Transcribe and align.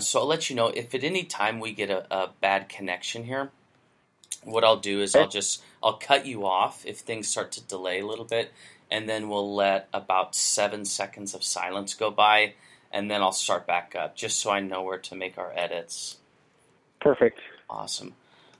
So 0.00 0.18
I'll 0.18 0.26
let 0.26 0.50
you 0.50 0.56
know 0.56 0.66
if 0.74 0.92
at 0.92 1.04
any 1.04 1.22
time 1.22 1.60
we 1.60 1.70
get 1.70 1.88
a, 1.88 2.04
a 2.12 2.30
bad 2.40 2.68
connection 2.68 3.22
here. 3.22 3.52
What 4.42 4.64
I'll 4.64 4.80
do 4.80 5.00
is 5.00 5.14
I'll 5.14 5.28
just 5.28 5.62
I'll 5.84 5.98
cut 5.98 6.26
you 6.26 6.44
off 6.44 6.84
if 6.84 6.98
things 6.98 7.28
start 7.28 7.52
to 7.52 7.62
delay 7.62 8.00
a 8.00 8.06
little 8.06 8.24
bit, 8.24 8.52
and 8.90 9.08
then 9.08 9.28
we'll 9.28 9.54
let 9.54 9.88
about 9.94 10.34
seven 10.34 10.84
seconds 10.84 11.32
of 11.32 11.44
silence 11.44 11.94
go 11.94 12.10
by, 12.10 12.54
and 12.90 13.08
then 13.08 13.22
I'll 13.22 13.30
start 13.30 13.68
back 13.68 13.94
up 13.94 14.16
just 14.16 14.40
so 14.40 14.50
I 14.50 14.58
know 14.58 14.82
where 14.82 14.98
to 14.98 15.14
make 15.14 15.38
our 15.38 15.52
edits. 15.54 16.16
Perfect. 17.00 17.38
Awesome. 17.70 18.14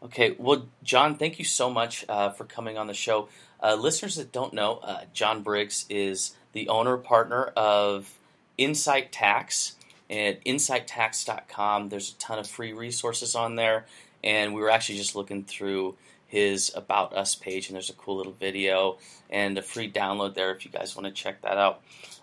Okay, 0.04 0.36
well, 0.38 0.68
John, 0.84 1.16
thank 1.16 1.40
you 1.40 1.44
so 1.44 1.68
much 1.68 2.04
uh, 2.08 2.30
for 2.30 2.44
coming 2.44 2.78
on 2.78 2.86
the 2.86 2.94
show. 2.94 3.28
Uh, 3.60 3.74
listeners 3.74 4.14
that 4.16 4.30
don't 4.30 4.54
know, 4.54 4.76
uh, 4.76 5.00
John 5.12 5.42
Briggs 5.42 5.84
is 5.90 6.36
the 6.52 6.68
owner 6.68 6.96
partner 6.96 7.46
of 7.56 8.20
Insight 8.56 9.10
Tax 9.10 9.74
at 10.10 10.44
insighttax.com. 10.44 11.88
There's 11.88 12.12
a 12.12 12.14
ton 12.14 12.38
of 12.38 12.46
free 12.46 12.72
resources 12.72 13.34
on 13.34 13.56
there, 13.56 13.86
and 14.22 14.54
we 14.54 14.60
were 14.60 14.70
actually 14.70 14.98
just 14.98 15.16
looking 15.16 15.44
through 15.44 15.96
his 16.26 16.72
About 16.74 17.14
Us 17.14 17.34
page, 17.34 17.68
and 17.68 17.74
there's 17.74 17.90
a 17.90 17.94
cool 17.94 18.16
little 18.16 18.32
video 18.32 18.98
and 19.30 19.56
a 19.56 19.62
free 19.62 19.90
download 19.90 20.34
there 20.34 20.50
if 20.52 20.64
you 20.64 20.70
guys 20.70 20.96
want 20.96 21.06
to 21.06 21.12
check 21.12 21.42
that 21.42 21.56
out. 21.56 21.80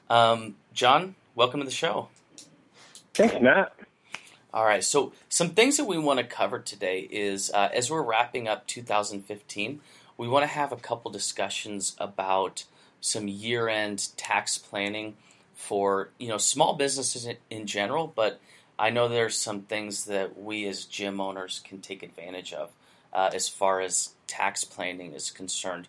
Um, 0.10 0.56
John, 0.74 1.16
welcome 1.36 1.60
to 1.62 1.66
the 1.66 1.72
show. 1.72 2.10
Thanks, 3.14 3.36
Matt. 3.42 3.74
All 4.54 4.66
right, 4.66 4.84
so 4.84 5.14
some 5.30 5.52
things 5.52 5.78
that 5.78 5.86
we 5.86 5.98
want 5.98 6.20
to 6.20 6.26
cover 6.26 6.60
today 6.60 7.08
is 7.10 7.52
uh, 7.52 7.70
as 7.74 7.90
we're 7.90 8.02
wrapping 8.02 8.50
up 8.50 8.68
2015, 8.68 9.80
we 10.18 10.28
want 10.28 10.44
to 10.44 10.48
have 10.48 10.74
a 10.74 10.78
couple 10.78 11.10
discussions 11.10 11.96
about 11.98 12.66
some 13.00 13.30
year-end 13.30 14.10
tax 14.18 14.58
planning 14.58 15.16
for 15.62 16.10
you 16.18 16.28
know 16.28 16.40
small 16.40 16.74
businesses 16.74 17.28
in, 17.52 17.68
general, 17.68 18.12
but 18.16 18.42
I 18.80 18.90
know 18.90 19.08
there's 19.08 19.38
some 19.38 19.62
things 19.62 20.06
that 20.06 20.38
we 20.42 20.68
as 20.68 20.86
gym 20.86 21.22
owners 21.22 21.62
can 21.64 21.82
take 21.82 22.02
advantage 22.02 22.52
of 22.52 22.72
uh, 23.14 23.30
as 23.32 23.48
far 23.48 23.80
as 23.80 24.16
tax 24.26 24.64
planning 24.64 25.14
is 25.14 25.30
concerned. 25.30 25.88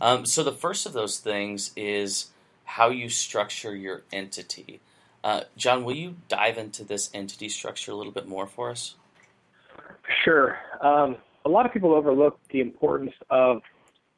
Um, 0.00 0.24
so 0.24 0.44
the 0.44 0.52
first 0.52 0.86
of 0.86 0.92
those 0.92 1.18
things 1.18 1.72
is 1.74 2.30
how 2.64 2.90
you 2.90 3.08
structure 3.08 3.74
your 3.74 4.04
entity. 4.12 4.80
Uh, 5.24 5.42
John, 5.56 5.82
will 5.82 5.96
you 5.96 6.16
dive 6.28 6.56
into 6.56 6.84
this 6.84 7.10
entity 7.12 7.48
structure 7.48 7.90
a 7.90 7.96
little 7.96 8.12
bit 8.12 8.28
more 8.28 8.46
for 8.46 8.70
us? 8.70 8.94
Sure. 10.24 10.56
Um, 10.80 11.16
a 11.44 11.48
lot 11.48 11.66
of 11.66 11.72
people 11.72 11.92
overlook 11.94 12.38
the 12.50 12.60
importance 12.60 13.12
of 13.28 13.62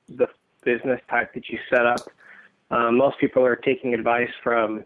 the 0.09 0.29
business 0.63 1.01
type 1.09 1.33
that 1.33 1.49
you 1.49 1.59
set 1.71 1.87
up. 1.87 2.01
Um, 2.73 2.97
most 2.97 3.19
people 3.19 3.45
are 3.45 3.57
taking 3.57 3.93
advice 3.93 4.31
from, 4.43 4.85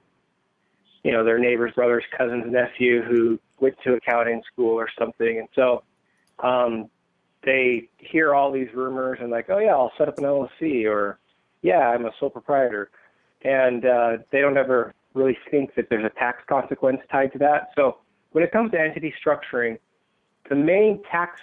you 1.04 1.12
know, 1.12 1.24
their 1.24 1.38
neighbors, 1.38 1.72
brothers, 1.74 2.04
cousins, 2.16 2.44
nephew 2.48 3.02
who 3.02 3.38
went 3.60 3.76
to 3.84 3.94
accounting 3.94 4.42
school 4.52 4.74
or 4.74 4.88
something, 4.98 5.38
and 5.38 5.48
so 5.54 5.84
um, 6.40 6.90
they 7.44 7.88
hear 7.98 8.34
all 8.34 8.50
these 8.50 8.68
rumors 8.74 9.18
and 9.22 9.30
like, 9.30 9.46
oh 9.48 9.58
yeah, 9.58 9.70
I'll 9.70 9.92
set 9.96 10.08
up 10.08 10.18
an 10.18 10.24
LLC, 10.24 10.84
or 10.84 11.18
yeah, 11.62 11.88
I'm 11.88 12.04
a 12.04 12.10
sole 12.18 12.28
proprietor, 12.28 12.90
and 13.42 13.86
uh, 13.86 14.16
they 14.32 14.40
don't 14.40 14.58
ever 14.58 14.92
really 15.14 15.38
think 15.50 15.74
that 15.76 15.88
there's 15.88 16.04
a 16.04 16.18
tax 16.18 16.42
consequence 16.48 17.00
tied 17.10 17.32
to 17.32 17.38
that. 17.38 17.70
So 17.76 17.98
when 18.32 18.42
it 18.42 18.50
comes 18.50 18.72
to 18.72 18.80
entity 18.80 19.14
structuring, 19.24 19.78
the 20.50 20.56
main 20.56 21.02
tax 21.10 21.40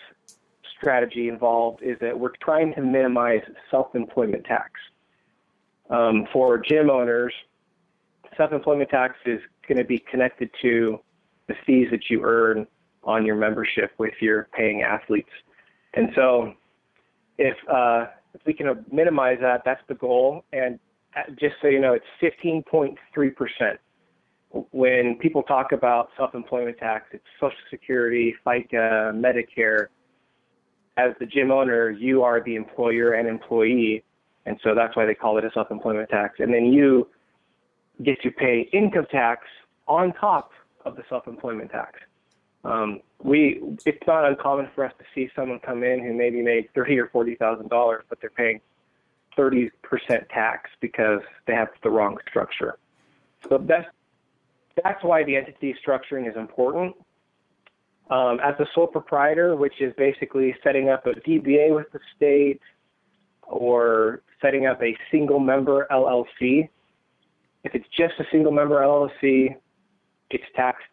strategy 0.78 1.30
involved 1.30 1.81
is 1.81 1.97
that 2.02 2.19
we're 2.19 2.33
trying 2.41 2.73
to 2.75 2.81
minimize 2.81 3.41
self-employment 3.72 4.44
tax. 4.44 4.72
Um, 5.94 6.27
for 6.33 6.58
gym 6.58 6.89
owners, 6.89 7.33
self-employment 8.36 8.89
tax 8.89 9.13
is 9.27 9.39
going 9.67 9.77
to 9.77 9.83
be 9.83 10.03
connected 10.09 10.50
to 10.63 11.00
the 11.47 11.53
fees 11.67 11.88
that 11.91 12.09
you 12.09 12.23
earn 12.23 12.66
on 13.03 13.25
your 13.25 13.35
membership 13.35 13.91
with 14.00 14.13
your 14.19 14.47
paying 14.58 14.81
athletes. 14.81 15.30
And 15.94 16.09
so 16.16 16.53
if, 17.38 17.55
uh, 17.72 18.08
if 18.33 18.41
we 18.47 18.53
can 18.53 18.83
minimize 18.91 19.38
that, 19.41 19.62
that's 19.66 19.81
the 19.88 19.94
goal. 19.94 20.44
And 20.51 20.79
just 21.40 21.56
so 21.62 21.68
you 21.68 21.79
know, 21.79 21.94
it's 21.94 22.35
15.3%. 22.44 22.95
When 24.72 25.18
people 25.19 25.44
talk 25.44 25.73
about 25.73 26.09
self-employment 26.18 26.78
tax, 26.79 27.06
it's 27.12 27.23
Social 27.39 27.57
Security, 27.69 28.34
FICA, 28.45 29.13
Medicare. 29.13 29.88
As 30.97 31.12
the 31.19 31.25
gym 31.28 31.51
owner, 31.51 31.91
you 31.91 32.23
are 32.23 32.44
the 32.44 32.56
employer 32.56 33.13
and 33.13 33.28
employee, 33.28 34.03
and 34.46 34.59
so 34.64 34.76
that's 34.76 34.96
why 34.96 35.06
they 35.06 35.16
call 35.16 35.38
it 35.38 35.46
a 35.46 35.52
self-employment 35.54 36.09
tax. 36.09 36.40
And 36.40 36.54
then 36.54 36.66
you 36.66 37.08
get 38.04 38.22
to 38.22 38.31
pay 38.31 38.70
income 38.74 39.08
tax 39.12 39.46
on 39.88 40.14
top 40.14 40.52
of 40.86 40.96
the 40.96 41.04
self-employment 41.09 41.72
tax. 41.72 42.00
Um, 42.66 43.02
we 43.22 43.62
it's 43.86 44.06
not 44.08 44.26
uncommon 44.26 44.70
for 44.74 44.86
us 44.86 44.94
to 44.98 45.06
see 45.14 45.30
someone 45.36 45.59
come 45.59 45.84
in 45.84 46.02
who 46.02 46.14
maybe 46.14 46.42
made 46.42 46.70
thirty 46.74 46.98
or 46.98 47.08
forty 47.08 47.36
thousand 47.36 47.70
dollars, 47.70 48.04
but 48.09 48.20
they're 48.22 48.30
paying 48.30 48.62
30% 49.38 49.72
tax 50.30 50.70
because 50.80 51.22
they 51.48 51.54
have 51.54 51.70
the 51.84 51.90
wrong 51.90 52.18
structure. 52.30 52.78
So 53.50 53.58
that's, 53.58 53.88
that's 54.81 55.04
why 55.04 55.24
the 55.24 55.36
entity 55.36 55.75
structuring 55.86 56.30
is 56.30 56.36
important. 56.36 56.96
Um, 58.10 58.40
as 58.44 58.56
a 58.60 58.66
sole 58.75 58.88
proprietor, 58.88 59.56
which 59.56 59.81
is 59.81 59.94
basically 59.98 60.56
setting 60.64 60.90
up 60.90 61.06
a 61.06 61.12
DBA 61.12 61.74
with 61.74 61.92
the 61.92 62.00
state 62.16 62.62
or 63.53 64.22
setting 64.41 64.66
up 64.66 64.81
a 64.81 64.96
single 65.12 65.40
member 65.40 65.88
LLC, 65.91 66.69
if 67.64 67.74
it's 67.75 67.88
just 67.97 68.14
a 68.19 68.25
single 68.31 68.52
member 68.52 68.81
LLC, 68.81 69.56
it's 70.30 70.44
taxed 70.56 70.84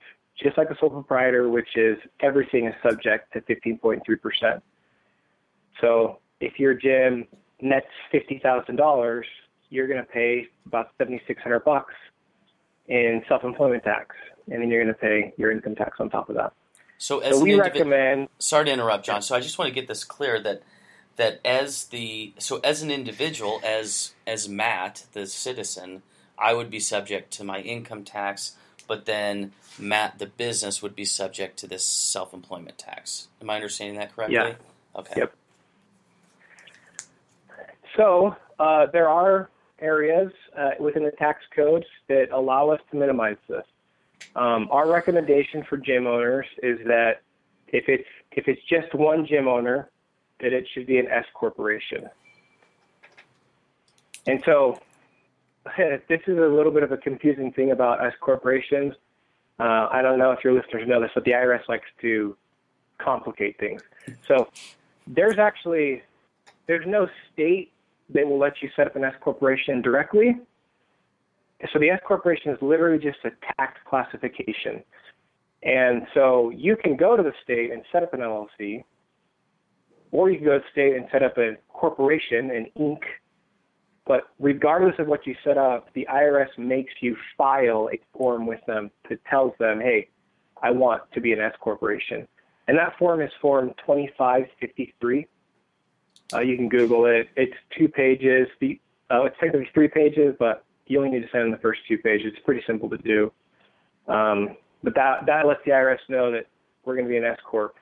just 0.43 0.57
like 0.57 0.71
a 0.71 0.77
sole 0.79 0.91
proprietor, 0.91 1.49
which 1.49 1.77
is 1.77 1.99
everything 2.21 2.67
is 2.67 2.75
subject 2.83 3.33
to 3.33 3.41
15.3%. 3.43 4.63
So 5.81 6.19
if 6.41 6.59
your 6.59 6.75
gym 6.75 7.27
nets 7.61 7.87
fifty 8.11 8.39
thousand 8.39 8.77
dollars, 8.77 9.27
you're 9.71 9.87
going 9.87 10.01
to 10.01 10.11
pay 10.11 10.47
about 10.67 10.89
seventy 10.99 11.21
six 11.27 11.43
hundred 11.43 11.61
bucks 11.61 11.95
in 12.89 13.23
self 13.29 13.45
employment 13.45 13.85
tax, 13.85 14.15
and 14.51 14.61
then 14.61 14.69
you're 14.69 14.83
going 14.83 14.95
to 14.95 15.01
pay 15.01 15.33
your 15.37 15.51
income 15.53 15.75
tax 15.75 15.99
on 16.01 16.11
top 16.11 16.29
of 16.29 16.37
that. 16.37 16.53
So, 16.99 17.21
as 17.21 17.37
so 17.37 17.43
we 17.43 17.53
individ- 17.53 17.61
recommend. 17.61 18.29
Sorry 18.39 18.67
to 18.67 18.73
interrupt, 18.73 19.07
John. 19.07 19.23
So 19.23 19.35
I 19.35 19.41
just 19.41 19.59
want 19.59 19.69
to 19.69 19.75
get 19.75 19.89
this 19.89 20.05
clear 20.05 20.41
that 20.41 20.63
that 21.21 21.39
as 21.45 21.85
the 21.85 22.33
so 22.39 22.61
as 22.65 22.83
an 22.83 22.91
individual, 22.91 23.61
as 23.63 24.15
as 24.27 24.49
Matt, 24.49 25.05
the 25.13 25.27
citizen, 25.27 26.01
I 26.39 26.55
would 26.55 26.71
be 26.71 26.81
subject 26.81 27.31
to 27.35 27.45
my 27.45 27.61
income 27.61 28.05
tax, 28.05 28.57
but 28.89 29.05
then 29.05 29.53
Matt, 29.79 30.19
the 30.19 30.25
business, 30.25 30.83
would 30.83 30.97
be 30.97 31.05
subject 31.05 31.59
to 31.59 31.67
this 31.67 31.85
self 31.85 32.33
employment 32.33 32.79
tax. 32.79 33.29
Am 33.43 33.51
I 33.51 33.57
understanding 33.57 33.99
that 33.99 34.17
correctly? 34.17 34.37
Yeah. 34.37 34.55
Okay. 34.97 35.15
Yep. 35.19 35.35
So 37.99 38.35
uh, 38.59 38.87
there 38.87 39.11
are 39.11 39.51
areas 39.79 40.33
uh, 40.57 40.71
within 40.81 41.05
the 41.05 41.11
tax 41.11 41.43
codes 41.55 41.87
that 42.09 42.31
allow 42.33 42.71
us 42.71 42.81
to 42.93 42.97
minimize 42.97 43.37
this. 43.47 43.65
Um, 44.37 44.69
our 44.71 44.91
recommendation 44.91 45.65
for 45.69 45.77
gym 45.77 46.07
owners 46.07 46.47
is 46.63 46.79
that 46.87 47.21
if 47.69 47.91
it's 47.91 48.09
if 48.33 48.49
it's 48.49 48.63
just 48.71 48.95
one 48.95 49.27
gym 49.27 49.47
owner, 49.47 49.91
that 50.43 50.53
it 50.53 50.67
should 50.73 50.87
be 50.87 50.99
an 50.99 51.07
S 51.09 51.25
corporation. 51.35 52.09
And 54.27 54.43
so 54.45 54.81
this 55.77 56.21
is 56.27 56.39
a 56.39 56.47
little 56.47 56.73
bit 56.73 56.83
of 56.83 56.93
a 56.93 56.97
confusing 56.97 57.53
thing 57.53 57.71
about 57.71 58.05
S 58.05 58.15
corporations. 58.21 58.95
Uh, 59.59 59.89
I 59.91 60.01
don't 60.03 60.19
know 60.19 60.33
if 60.33 60.43
your 60.43 60.55
listeners 60.55 60.89
know 60.89 61.01
this, 61.01 61.11
but 61.15 61.25
the 61.25 61.33
IRS 61.33 61.69
likes 61.69 61.89
to 62.01 62.37
complicate 62.99 63.59
things. 63.59 63.83
So 64.27 64.49
there's 65.07 65.39
actually 65.39 66.03
there's 66.67 66.87
no 66.87 67.09
state 67.33 67.73
that 68.11 68.27
will 68.27 68.39
let 68.39 68.63
you 68.63 68.71
set 68.77 68.87
up 68.87 68.97
an 68.97 69.05
S 69.05 69.15
corporation 69.21 69.83
directly. 69.83 70.37
So 71.73 71.79
the 71.79 71.91
S 71.91 72.01
corporation 72.07 72.53
is 72.53 72.59
literally 72.63 72.99
just 72.99 73.19
a 73.25 73.31
tax 73.57 73.79
classification. 73.89 74.83
And 75.63 76.07
so 76.15 76.51
you 76.51 76.77
can 76.77 76.97
go 76.97 77.17
to 77.17 77.23
the 77.23 77.33
state 77.45 77.71
and 77.71 77.83
set 77.93 78.03
up 78.03 78.15
an 78.15 78.21
LLC, 78.21 78.85
or 80.13 80.31
you 80.31 80.39
can 80.39 80.47
go 80.47 80.61
state 80.73 80.97
and 80.97 81.07
set 81.13 81.23
up 81.23 81.39
a 81.39 81.57
corporation, 81.69 82.51
an 82.51 82.67
Inc. 82.79 83.01
But 84.07 84.25
regardless 84.39 84.95
of 84.99 85.07
what 85.07 85.27
you 85.27 85.35
set 85.45 85.57
up, 85.57 85.93
the 85.95 86.07
IRS 86.13 86.49
makes 86.59 86.93
you 87.01 87.17
file 87.39 87.89
a 87.93 88.01
form 88.17 88.47
with 88.47 88.61
them 88.67 88.91
that 89.09 89.25
tells 89.27 89.53
them, 89.59 89.81
hey, 89.81 90.09
I 90.63 90.71
want 90.71 91.03
to 91.13 91.21
be 91.21 91.33
an 91.33 91.41
S 91.41 91.55
corporation. 91.61 92.27
And 92.67 92.79
that 92.79 92.97
form 92.99 93.21
is 93.21 93.31
Form 93.41 93.71
2553. 93.87 95.27
Uh, 96.33 96.41
you 96.41 96.57
can 96.57 96.69
Google 96.69 97.07
it. 97.07 97.29
It's 97.37 97.55
two 97.77 97.89
pages. 97.89 98.49
The, 98.61 98.81
uh, 99.11 99.25
it's 99.25 99.37
technically 99.41 99.69
three 99.75 99.89
pages, 99.89 100.35
but 100.39 100.65
you 100.87 100.99
only 100.99 101.11
need 101.11 101.23
to 101.23 101.29
send 101.31 101.45
in 101.45 101.51
the 101.51 101.59
first 101.59 101.81
two 101.89 101.99
pages. 101.99 102.33
It's 102.35 102.45
pretty 102.45 102.63
simple 102.67 102.89
to 102.91 102.99
do. 102.99 103.33
Um, 104.07 104.57
but 104.83 104.95
that 104.95 105.27
that 105.27 105.47
lets 105.47 105.61
the 105.65 105.73
IRS 105.73 105.99
know 106.09 106.31
that 106.33 106.47
we're 106.85 106.95
going 106.95 107.07
to 107.07 107.11
be 107.11 107.17
an 107.17 107.25
S 107.25 107.39
corp. 107.45 107.75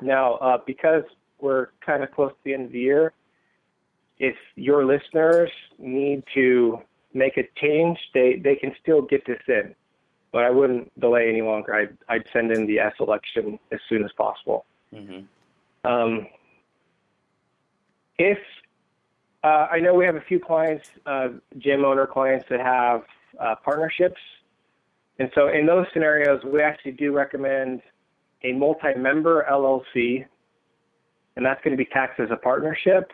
Now, 0.00 0.34
uh, 0.34 0.58
because 0.66 1.04
we're 1.44 1.68
kind 1.88 2.02
of 2.02 2.08
close 2.16 2.32
to 2.32 2.42
the 2.44 2.54
end 2.54 2.64
of 2.66 2.72
the 2.72 2.84
year, 2.90 3.12
if 4.18 4.36
your 4.56 4.80
listeners 4.84 5.50
need 5.78 6.20
to 6.34 6.78
make 7.12 7.36
a 7.36 7.44
change, 7.62 7.98
they 8.16 8.40
they 8.46 8.56
can 8.56 8.72
still 8.82 9.02
get 9.02 9.22
this 9.26 9.42
in. 9.48 9.74
but 10.34 10.42
I 10.42 10.50
wouldn't 10.50 10.86
delay 10.98 11.28
any 11.28 11.42
longer. 11.42 11.72
I'd, 11.80 11.96
I'd 12.08 12.24
send 12.32 12.50
in 12.50 12.66
the 12.66 12.80
S 12.80 12.94
election 12.98 13.56
as 13.70 13.78
soon 13.88 14.02
as 14.04 14.10
possible. 14.24 14.64
Mm-hmm. 14.92 15.20
Um, 15.88 16.26
if 18.18 18.38
uh, 19.44 19.66
I 19.70 19.78
know 19.78 19.94
we 19.94 20.04
have 20.06 20.16
a 20.16 20.26
few 20.30 20.40
clients, 20.40 20.88
uh, 21.06 21.28
gym 21.58 21.84
owner 21.84 22.06
clients 22.06 22.46
that 22.50 22.58
have 22.60 23.02
uh, 23.40 23.54
partnerships, 23.64 24.20
and 25.20 25.30
so 25.36 25.48
in 25.48 25.66
those 25.66 25.86
scenarios, 25.92 26.40
we 26.44 26.60
actually 26.60 26.92
do 26.92 27.12
recommend 27.12 27.80
a 28.42 28.52
multi-member 28.52 29.46
LLC, 29.48 30.26
and 31.36 31.44
that's 31.44 31.62
going 31.62 31.76
to 31.76 31.82
be 31.82 31.88
taxed 31.90 32.20
as 32.20 32.30
a 32.30 32.36
partnership. 32.36 33.12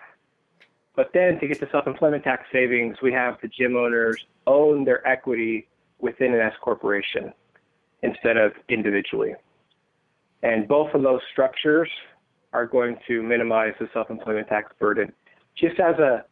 But 0.96 1.10
then 1.14 1.38
to 1.40 1.46
get 1.48 1.60
the 1.60 1.68
self-employment 1.70 2.24
tax 2.24 2.44
savings, 2.52 2.96
we 3.02 3.12
have 3.12 3.38
the 3.40 3.48
gym 3.48 3.76
owners 3.76 4.24
own 4.46 4.84
their 4.84 5.06
equity 5.06 5.68
within 5.98 6.34
an 6.34 6.40
S 6.40 6.54
corporation 6.60 7.32
instead 8.02 8.36
of 8.36 8.52
individually. 8.68 9.34
And 10.42 10.66
both 10.66 10.94
of 10.94 11.02
those 11.02 11.20
structures 11.32 11.88
are 12.52 12.66
going 12.66 12.96
to 13.06 13.22
minimize 13.22 13.74
the 13.78 13.88
self-employment 13.92 14.48
tax 14.48 14.72
burden. 14.78 15.12
Just 15.54 15.78
as 15.78 15.96
a, 15.98 16.24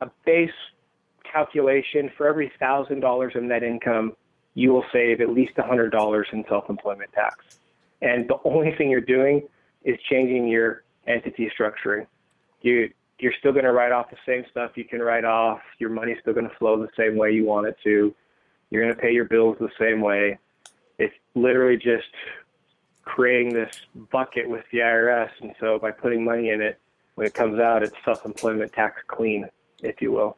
a 0.00 0.10
base 0.24 0.50
calculation, 1.30 2.10
for 2.16 2.26
every 2.26 2.50
thousand 2.58 3.00
dollars 3.00 3.34
of 3.34 3.42
net 3.42 3.62
income, 3.62 4.12
you 4.54 4.72
will 4.72 4.84
save 4.92 5.20
at 5.20 5.28
least 5.30 5.54
$100 5.56 6.32
in 6.32 6.44
self-employment 6.48 7.12
tax. 7.12 7.58
And 8.00 8.28
the 8.28 8.38
only 8.44 8.74
thing 8.76 8.90
you're 8.90 9.00
doing 9.00 9.46
is 9.84 9.98
changing 10.08 10.48
your 10.48 10.82
entity 11.06 11.50
structuring. 11.58 12.06
You 12.62 12.90
you're 13.18 13.32
still 13.38 13.52
going 13.52 13.64
to 13.64 13.72
write 13.72 13.92
off 13.92 14.10
the 14.10 14.16
same 14.26 14.44
stuff 14.50 14.72
you 14.74 14.84
can 14.84 15.00
write 15.00 15.24
off. 15.24 15.60
Your 15.78 15.88
money's 15.88 16.18
still 16.20 16.34
going 16.34 16.48
to 16.48 16.54
flow 16.56 16.78
the 16.78 16.90
same 16.96 17.16
way 17.16 17.32
you 17.32 17.46
want 17.46 17.66
it 17.66 17.76
to. 17.84 18.14
You're 18.70 18.82
going 18.82 18.94
to 18.94 19.00
pay 19.00 19.12
your 19.12 19.24
bills 19.24 19.56
the 19.58 19.70
same 19.78 20.02
way. 20.02 20.38
It's 20.98 21.14
literally 21.34 21.78
just 21.78 22.08
creating 23.04 23.54
this 23.54 23.74
bucket 24.10 24.50
with 24.50 24.64
the 24.70 24.78
IRS. 24.78 25.30
And 25.40 25.54
so 25.60 25.78
by 25.78 25.92
putting 25.92 26.24
money 26.24 26.50
in 26.50 26.60
it, 26.60 26.78
when 27.14 27.26
it 27.26 27.32
comes 27.32 27.58
out, 27.58 27.82
it's 27.82 27.94
self-employment 28.04 28.74
tax 28.74 29.00
clean, 29.06 29.48
if 29.82 30.02
you 30.02 30.12
will. 30.12 30.36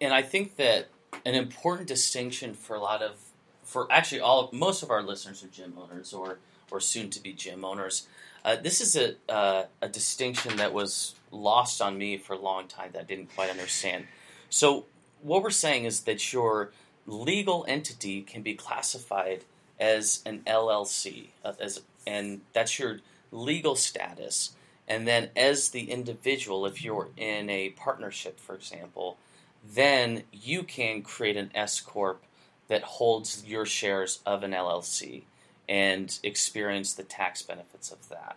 And 0.00 0.14
I 0.14 0.22
think 0.22 0.56
that 0.56 0.88
an 1.26 1.34
important 1.34 1.88
distinction 1.88 2.54
for 2.54 2.74
a 2.74 2.80
lot 2.80 3.02
of, 3.02 3.16
for 3.62 3.86
actually 3.90 4.20
all, 4.20 4.48
most 4.50 4.82
of 4.82 4.90
our 4.90 5.02
listeners 5.02 5.44
are 5.44 5.48
gym 5.48 5.74
owners 5.76 6.14
or 6.14 6.38
or 6.72 6.80
soon 6.80 7.10
to 7.10 7.20
be 7.20 7.32
gym 7.32 7.64
owners. 7.64 8.08
Uh, 8.44 8.56
this 8.56 8.80
is 8.80 8.96
a 8.96 9.14
uh, 9.32 9.64
a 9.80 9.88
distinction 9.88 10.56
that 10.56 10.72
was 10.72 11.14
lost 11.30 11.80
on 11.80 11.96
me 11.96 12.18
for 12.18 12.34
a 12.34 12.38
long 12.38 12.66
time 12.66 12.90
that 12.92 13.00
I 13.00 13.04
didn't 13.04 13.34
quite 13.34 13.50
understand. 13.50 14.06
So 14.50 14.86
what 15.20 15.42
we're 15.42 15.50
saying 15.50 15.84
is 15.84 16.00
that 16.00 16.32
your 16.32 16.72
legal 17.06 17.64
entity 17.68 18.22
can 18.22 18.42
be 18.42 18.54
classified 18.54 19.44
as 19.78 20.22
an 20.26 20.40
LLC, 20.46 21.28
uh, 21.44 21.52
as 21.60 21.82
and 22.06 22.40
that's 22.52 22.78
your 22.78 22.98
legal 23.30 23.76
status. 23.76 24.52
And 24.88 25.06
then, 25.06 25.30
as 25.36 25.68
the 25.68 25.90
individual, 25.90 26.66
if 26.66 26.82
you're 26.82 27.08
in 27.16 27.48
a 27.48 27.70
partnership, 27.70 28.40
for 28.40 28.54
example, 28.56 29.16
then 29.64 30.24
you 30.32 30.64
can 30.64 31.02
create 31.02 31.36
an 31.36 31.52
S 31.54 31.80
corp 31.80 32.24
that 32.66 32.82
holds 32.82 33.44
your 33.46 33.64
shares 33.64 34.20
of 34.26 34.42
an 34.42 34.50
LLC 34.50 35.22
and 35.68 36.18
experience 36.22 36.94
the 36.94 37.02
tax 37.02 37.42
benefits 37.42 37.90
of 37.90 38.08
that. 38.08 38.36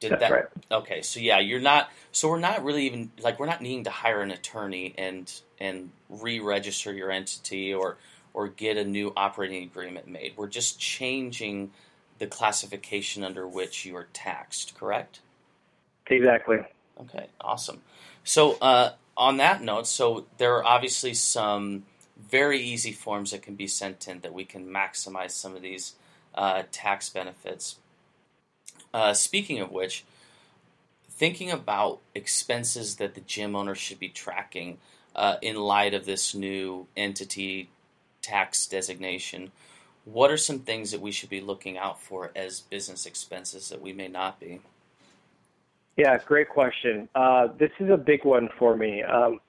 Did 0.00 0.12
That's 0.12 0.20
that 0.20 0.30
right. 0.30 0.44
okay? 0.70 1.02
So 1.02 1.18
yeah, 1.18 1.40
you're 1.40 1.60
not. 1.60 1.90
So 2.12 2.28
we're 2.28 2.38
not 2.38 2.62
really 2.62 2.86
even 2.86 3.10
like 3.20 3.40
we're 3.40 3.46
not 3.46 3.60
needing 3.60 3.84
to 3.84 3.90
hire 3.90 4.20
an 4.20 4.30
attorney 4.30 4.94
and 4.96 5.30
and 5.60 5.90
re-register 6.08 6.92
your 6.92 7.10
entity 7.10 7.74
or 7.74 7.96
or 8.32 8.48
get 8.48 8.76
a 8.76 8.84
new 8.84 9.12
operating 9.16 9.64
agreement 9.64 10.06
made. 10.06 10.34
We're 10.36 10.46
just 10.46 10.78
changing 10.78 11.72
the 12.18 12.28
classification 12.28 13.24
under 13.24 13.46
which 13.46 13.84
you 13.84 13.96
are 13.96 14.06
taxed. 14.12 14.76
Correct? 14.78 15.20
Exactly. 16.06 16.58
Okay. 17.00 17.26
Awesome. 17.40 17.82
So 18.22 18.56
uh, 18.60 18.92
on 19.16 19.38
that 19.38 19.62
note, 19.62 19.88
so 19.88 20.26
there 20.38 20.54
are 20.56 20.64
obviously 20.64 21.14
some 21.14 21.84
very 22.28 22.60
easy 22.60 22.92
forms 22.92 23.30
that 23.30 23.42
can 23.42 23.54
be 23.54 23.66
sent 23.66 24.06
in 24.08 24.20
that 24.20 24.34
we 24.34 24.44
can 24.44 24.66
maximize 24.66 25.30
some 25.30 25.56
of 25.56 25.62
these 25.62 25.94
uh, 26.34 26.62
tax 26.70 27.08
benefits. 27.08 27.76
Uh, 28.92 29.12
speaking 29.12 29.60
of 29.60 29.70
which, 29.70 30.04
thinking 31.10 31.50
about 31.50 31.98
expenses 32.14 32.96
that 32.96 33.14
the 33.14 33.20
gym 33.22 33.56
owner 33.56 33.74
should 33.74 33.98
be 33.98 34.08
tracking 34.08 34.78
uh, 35.16 35.36
in 35.42 35.56
light 35.56 35.94
of 35.94 36.06
this 36.06 36.34
new 36.34 36.86
entity 36.96 37.68
tax 38.22 38.66
designation, 38.66 39.50
what 40.04 40.30
are 40.30 40.36
some 40.36 40.60
things 40.60 40.90
that 40.90 41.00
we 41.00 41.12
should 41.12 41.28
be 41.28 41.40
looking 41.40 41.76
out 41.76 42.00
for 42.00 42.30
as 42.34 42.60
business 42.60 43.04
expenses 43.04 43.68
that 43.68 43.80
we 43.80 43.92
may 43.92 44.08
not 44.08 44.40
be? 44.40 44.60
Yeah, 45.96 46.16
great 46.24 46.48
question. 46.48 47.08
Uh, 47.14 47.48
this 47.58 47.72
is 47.80 47.90
a 47.90 47.96
big 47.96 48.24
one 48.24 48.48
for 48.58 48.76
me. 48.76 49.02
Um, 49.02 49.40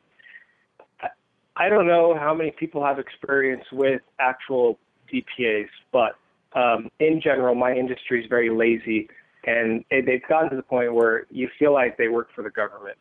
I 1.60 1.68
don't 1.68 1.86
know 1.86 2.16
how 2.18 2.34
many 2.34 2.52
people 2.52 2.84
have 2.86 3.00
experience 3.00 3.66
with 3.74 4.02
actual 4.18 4.80
CPAs, 5.12 5.68
but 5.92 6.16
um, 6.54 6.90
in 7.00 7.20
general, 7.22 7.54
my 7.54 7.74
industry 7.74 8.24
is 8.24 8.30
very 8.30 8.50
lazy, 8.50 9.10
and 9.46 9.84
they've 9.92 10.26
gotten 10.28 10.50
to 10.52 10.56
the 10.56 10.64
point 10.64 10.94
where 10.94 11.28
you 11.30 11.50
feel 11.60 11.74
like 11.74 11.98
they 11.98 12.08
work 12.08 12.30
for 12.34 12.46
the 12.46 12.50
government. 12.50 12.98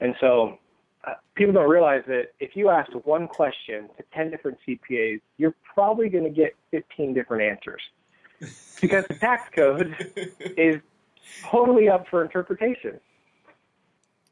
And 0.00 0.14
so 0.20 0.58
uh, 1.06 1.14
people 1.36 1.54
don't 1.54 1.70
realize 1.70 2.02
that 2.06 2.32
if 2.38 2.54
you 2.54 2.68
ask 2.68 2.92
one 3.04 3.28
question 3.28 3.88
to 3.96 4.04
10 4.14 4.30
different 4.30 4.58
CPAs, 4.68 5.20
you're 5.38 5.54
probably 5.74 6.10
going 6.10 6.24
to 6.24 6.30
get 6.30 6.54
15 6.72 7.14
different 7.14 7.42
answers 7.44 7.80
because 8.80 9.06
the 9.08 9.14
tax 9.14 9.48
code 9.54 9.96
is 10.58 10.82
totally 11.42 11.88
up 11.88 12.06
for 12.08 12.22
interpretation. 12.22 13.00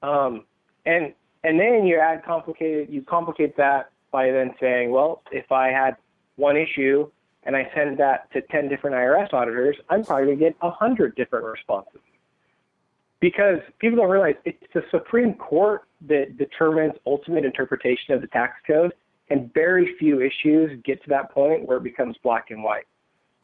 Um, 0.03 0.45
and 0.85 1.15
and 1.44 1.61
then 1.61 1.87
you 1.87 1.99
add 1.99 2.25
complicated, 2.25 2.88
you 2.91 3.02
complicate 3.02 3.56
that 3.58 3.91
by 4.11 4.31
then 4.31 4.55
saying, 4.58 4.91
well, 4.91 5.23
if 5.31 5.52
I 5.52 5.69
had 5.69 5.96
one 6.37 6.56
issue 6.56 7.11
and 7.44 7.55
I 7.55 7.70
send 7.75 7.99
that 7.99 8.32
to 8.32 8.41
10 8.41 8.69
different 8.69 8.96
IRS 8.96 9.32
auditors, 9.32 9.76
I'm 9.91 10.05
probably 10.05 10.26
going 10.26 10.38
to 10.38 10.44
get 10.44 10.62
100 10.62 11.14
different 11.14 11.44
responses. 11.44 12.00
Because 13.20 13.58
people 13.79 13.99
don't 13.99 14.11
realize 14.11 14.35
it's 14.44 14.62
the 14.73 14.82
Supreme 14.91 15.35
Court 15.35 15.82
that 16.08 16.37
determines 16.38 16.94
ultimate 17.06 17.44
interpretation 17.44 18.14
of 18.14 18.20
the 18.20 18.26
tax 18.29 18.55
code, 18.67 18.93
and 19.31 19.52
very 19.52 19.94
few 19.99 20.20
issues 20.20 20.81
get 20.85 21.02
to 21.05 21.08
that 21.11 21.31
point 21.31 21.67
where 21.67 21.79
it 21.79 21.82
becomes 21.82 22.17
black 22.23 22.50
and 22.50 22.62
white. 22.62 22.85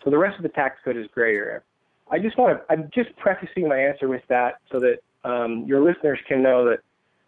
So 0.04 0.10
the 0.10 0.18
rest 0.18 0.36
of 0.36 0.42
the 0.42 0.50
tax 0.50 0.78
code 0.84 0.96
is 0.96 1.06
gray 1.12 1.34
area. 1.36 1.62
I 2.10 2.18
just 2.18 2.36
want 2.38 2.58
to, 2.58 2.72
I'm 2.72 2.90
just 2.94 3.14
prefacing 3.16 3.68
my 3.68 3.78
answer 3.78 4.08
with 4.08 4.22
that 4.28 4.58
so 4.70 4.80
that 4.80 4.98
um, 5.24 5.64
your 5.66 5.82
listeners 5.82 6.18
can 6.26 6.42
know 6.42 6.64
that 6.68 6.80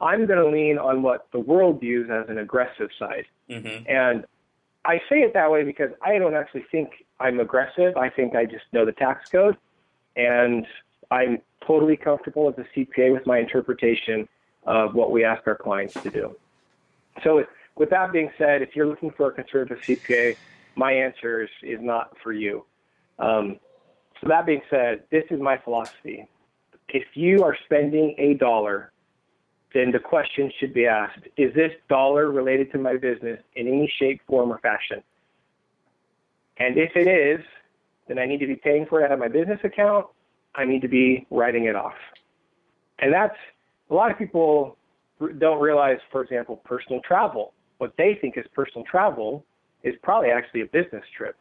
I'm 0.03 0.27
going 0.27 0.41
to 0.41 0.49
lean 0.49 0.79
on 0.79 1.03
what 1.03 1.29
the 1.33 1.39
world 1.39 1.81
views 1.81 2.11
as 2.11 2.29
an 2.29 2.39
aggressive 2.39 2.91
side. 2.99 3.25
Mm-hmm. 3.49 3.89
And 3.89 4.25
I 4.85 4.99
say 5.09 5.21
it 5.21 5.33
that 5.35 5.51
way 5.51 5.63
because 5.63 5.91
I 6.05 6.19
don't 6.19 6.35
actually 6.35 6.65
think 6.73 6.91
I'm 7.21 7.39
aggressive. 7.39 7.97
I 7.97 8.11
think 8.11 8.35
I 8.35 8.45
just 8.45 8.65
know 8.73 8.85
the 8.85 8.93
tax 8.93 9.31
code, 9.31 9.57
and 10.17 10.67
I'm 11.13 11.39
totally 11.65 11.97
comfortable 11.97 12.49
as 12.49 12.55
a 12.59 12.79
CPA 12.79 13.13
with 13.13 13.27
my 13.27 13.39
interpretation 13.39 14.29
of 14.67 14.95
what 14.95 15.13
we 15.13 15.25
ask 15.25 15.47
our 15.47 15.55
clients 15.55 15.95
to 15.95 16.11
do. 16.11 16.37
So, 17.23 17.45
with 17.77 17.91
that 17.91 18.13
being 18.13 18.31
said, 18.37 18.61
if 18.61 18.75
you're 18.75 18.87
looking 18.87 19.13
for 19.13 19.29
a 19.29 19.33
conservative 19.33 19.81
CPA, 19.83 20.37
my 20.75 20.93
answer 20.93 21.43
is, 21.43 21.51
is 21.63 21.79
not 21.81 22.17
for 22.23 22.33
you. 22.33 22.65
Um, 23.19 23.59
so, 24.21 24.29
that 24.29 24.47
being 24.47 24.63
said, 24.69 25.05
this 25.11 25.25
is 25.31 25.41
my 25.41 25.59
philosophy. 25.59 26.27
If 26.89 27.05
you 27.15 27.45
are 27.45 27.57
spending 27.65 28.15
a 28.19 28.35
dollar 28.35 28.92
then 29.75 29.91
the 29.91 29.99
question 29.99 30.51
should 30.59 30.75
be 30.75 30.87
asked 30.87 31.21
Is 31.37 31.55
this 31.55 31.73
dollar 31.89 32.31
related 32.31 32.73
to 32.73 32.79
my 32.79 32.97
business 32.97 33.41
in 33.57 33.67
any 33.67 33.93
shape, 33.99 34.21
form, 34.27 34.53
or 34.53 34.59
fashion? 34.59 35.03
And 36.59 36.77
if 36.77 36.95
it 36.97 37.09
is, 37.09 37.45
then 38.09 38.19
I 38.19 38.27
need 38.27 38.39
to 38.41 38.47
be 38.47 38.57
paying 38.57 38.87
for 38.87 39.01
it 39.01 39.05
out 39.05 39.13
of 39.13 39.19
my 39.19 39.29
business 39.29 39.61
account. 39.65 40.07
I 40.55 40.65
need 40.65 40.83
to 40.83 40.89
be 40.89 41.27
writing 41.31 41.65
it 41.65 41.77
off. 41.77 41.95
And 42.99 43.13
that's 43.13 43.37
a 43.91 43.95
lot 43.95 44.11
of 44.11 44.19
people 44.19 44.77
don't 45.39 45.61
realize, 45.61 45.99
for 46.11 46.23
example, 46.23 46.57
personal 46.65 47.01
travel. 47.01 47.53
What 47.79 47.95
they 47.97 48.17
think 48.21 48.37
is 48.37 48.45
personal 48.55 48.85
travel 48.85 49.45
is 49.83 49.95
probably 50.03 50.31
actually 50.31 50.63
a 50.63 50.67
business 50.67 51.05
trip, 51.17 51.37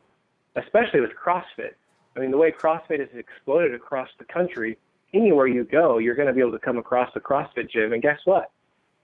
especially 0.55 1.01
with 1.01 1.11
CrossFit. 1.11 1.73
I 2.15 2.19
mean, 2.19 2.31
the 2.31 2.37
way 2.37 2.51
CrossFit 2.51 2.99
has 2.99 3.09
exploded 3.13 3.73
across 3.73 4.09
the 4.17 4.25
country, 4.25 4.77
anywhere 5.13 5.47
you 5.47 5.63
go, 5.63 5.97
you're 5.97 6.15
going 6.15 6.27
to 6.27 6.33
be 6.33 6.41
able 6.41 6.51
to 6.51 6.59
come 6.59 6.77
across 6.77 7.09
a 7.15 7.19
CrossFit 7.19 7.69
gym. 7.69 7.93
And 7.93 8.01
guess 8.01 8.19
what? 8.25 8.51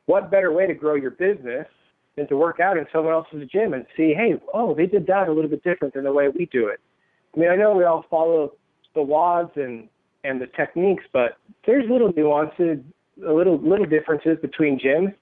What 0.05 0.31
better 0.31 0.51
way 0.51 0.67
to 0.67 0.73
grow 0.73 0.95
your 0.95 1.11
business 1.11 1.67
than 2.15 2.27
to 2.27 2.37
work 2.37 2.59
out 2.59 2.77
in 2.77 2.85
someone 2.91 3.13
else's 3.13 3.47
gym 3.49 3.73
and 3.73 3.85
see, 3.95 4.13
hey, 4.13 4.35
oh, 4.53 4.73
they 4.73 4.85
did 4.85 5.05
that 5.07 5.27
a 5.27 5.31
little 5.31 5.49
bit 5.49 5.63
different 5.63 5.93
than 5.93 6.03
the 6.03 6.13
way 6.13 6.29
we 6.29 6.45
do 6.47 6.67
it. 6.67 6.79
I 7.35 7.39
mean, 7.39 7.49
I 7.49 7.55
know 7.55 7.75
we 7.75 7.83
all 7.83 8.05
follow 8.09 8.53
the 8.95 9.01
WODs 9.01 9.55
and 9.55 9.87
and 10.23 10.41
the 10.41 10.47
techniques, 10.47 11.03
but 11.13 11.37
there's 11.65 11.89
little 11.89 12.11
nuances, 12.17 12.79
a 13.25 13.31
little 13.31 13.57
little 13.59 13.85
differences 13.85 14.37
between 14.41 14.79
gyms. 14.79 15.13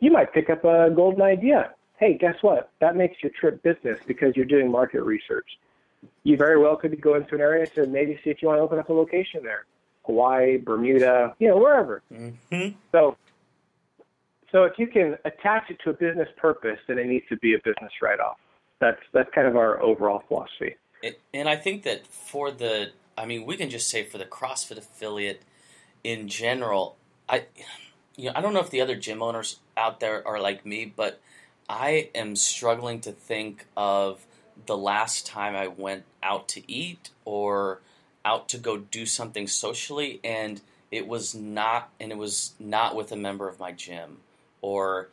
You 0.00 0.10
might 0.10 0.32
pick 0.32 0.50
up 0.50 0.64
a 0.64 0.90
golden 0.90 1.22
idea. 1.22 1.74
hey, 1.98 2.16
guess 2.18 2.34
what? 2.40 2.70
That 2.80 2.96
makes 2.96 3.22
your 3.22 3.30
trip 3.38 3.62
business 3.62 4.00
because 4.06 4.34
you're 4.34 4.46
doing 4.46 4.70
market 4.70 5.02
research. 5.02 5.46
You 6.24 6.36
very 6.36 6.58
well 6.58 6.74
could 6.76 6.90
be 6.90 6.96
going 6.96 7.26
to 7.26 7.34
an 7.36 7.40
area 7.40 7.66
to 7.66 7.86
maybe 7.86 8.18
see 8.24 8.30
if 8.30 8.42
you 8.42 8.48
want 8.48 8.58
to 8.58 8.62
open 8.62 8.78
up 8.80 8.88
a 8.88 8.92
location 8.92 9.42
there, 9.44 9.66
Hawaii, 10.04 10.56
Bermuda, 10.58 11.34
you 11.38 11.48
know, 11.48 11.58
wherever. 11.58 12.02
Mm-hmm. 12.12 12.76
So, 12.90 13.16
so 14.50 14.64
if 14.64 14.72
you 14.78 14.86
can 14.86 15.16
attach 15.24 15.70
it 15.70 15.78
to 15.84 15.90
a 15.90 15.92
business 15.92 16.28
purpose, 16.36 16.78
then 16.88 16.98
it 16.98 17.06
needs 17.06 17.24
to 17.28 17.36
be 17.36 17.54
a 17.54 17.58
business 17.58 17.92
write-off. 18.00 18.36
That's 18.80 19.00
that's 19.12 19.30
kind 19.34 19.46
of 19.46 19.56
our 19.56 19.80
overall 19.80 20.22
philosophy. 20.26 20.76
It, 21.02 21.20
and 21.32 21.48
I 21.48 21.56
think 21.56 21.84
that 21.84 22.06
for 22.06 22.50
the, 22.50 22.90
I 23.16 23.26
mean, 23.26 23.46
we 23.46 23.56
can 23.56 23.70
just 23.70 23.88
say 23.88 24.04
for 24.04 24.18
the 24.18 24.24
CrossFit 24.24 24.78
affiliate 24.78 25.42
in 26.02 26.28
general, 26.28 26.96
I, 27.28 27.46
you 28.16 28.26
know, 28.26 28.32
I 28.34 28.40
don't 28.40 28.52
know 28.52 28.60
if 28.60 28.70
the 28.70 28.80
other 28.80 28.96
gym 28.96 29.22
owners 29.22 29.60
out 29.76 30.00
there 30.00 30.26
are 30.26 30.40
like 30.40 30.66
me, 30.66 30.92
but 30.96 31.20
I 31.68 32.10
am 32.14 32.36
struggling 32.36 33.00
to 33.00 33.12
think 33.12 33.66
of 33.76 34.26
the 34.66 34.76
last 34.76 35.26
time 35.26 35.56
I 35.56 35.68
went 35.68 36.04
out 36.22 36.48
to 36.48 36.70
eat 36.70 37.10
or 37.24 37.80
out 38.24 38.48
to 38.50 38.58
go 38.58 38.76
do 38.78 39.06
something 39.06 39.46
socially, 39.46 40.20
and 40.22 40.60
it 40.90 41.06
was 41.08 41.34
not, 41.34 41.90
and 42.00 42.12
it 42.12 42.18
was 42.18 42.52
not 42.60 42.94
with 42.94 43.12
a 43.12 43.16
member 43.16 43.48
of 43.48 43.58
my 43.58 43.72
gym, 43.72 44.18
or, 44.60 45.08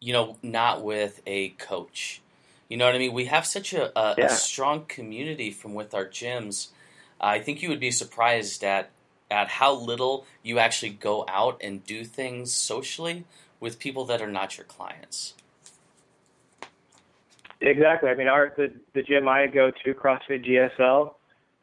you 0.00 0.12
know, 0.12 0.36
not 0.42 0.82
with 0.82 1.22
a 1.26 1.50
coach. 1.50 2.20
You 2.68 2.76
know 2.76 2.86
what 2.86 2.94
I 2.94 2.98
mean? 2.98 3.12
We 3.12 3.26
have 3.26 3.46
such 3.46 3.72
a, 3.72 3.96
a, 3.98 4.16
Yeah. 4.18 4.26
a 4.26 4.28
strong 4.30 4.84
community 4.86 5.50
from 5.50 5.74
with 5.74 5.94
our 5.94 6.06
gyms. 6.06 6.68
I 7.20 7.38
think 7.38 7.62
you 7.62 7.68
would 7.68 7.80
be 7.80 7.90
surprised 7.90 8.64
at 8.64 8.90
at 9.28 9.48
how 9.48 9.74
little 9.74 10.24
you 10.44 10.58
actually 10.60 10.90
go 10.90 11.24
out 11.28 11.60
and 11.60 11.84
do 11.84 12.04
things 12.04 12.52
socially 12.54 13.24
with 13.58 13.78
people 13.78 14.04
that 14.04 14.22
are 14.22 14.30
not 14.30 14.56
your 14.56 14.64
clients. 14.64 15.34
Exactly. 17.60 18.10
I 18.10 18.14
mean, 18.14 18.28
our 18.28 18.52
the 18.56 18.72
the 18.94 19.02
gym 19.02 19.28
I 19.28 19.46
go 19.46 19.70
to, 19.70 19.94
CrossFit 19.94 20.44
GSL, 20.46 21.14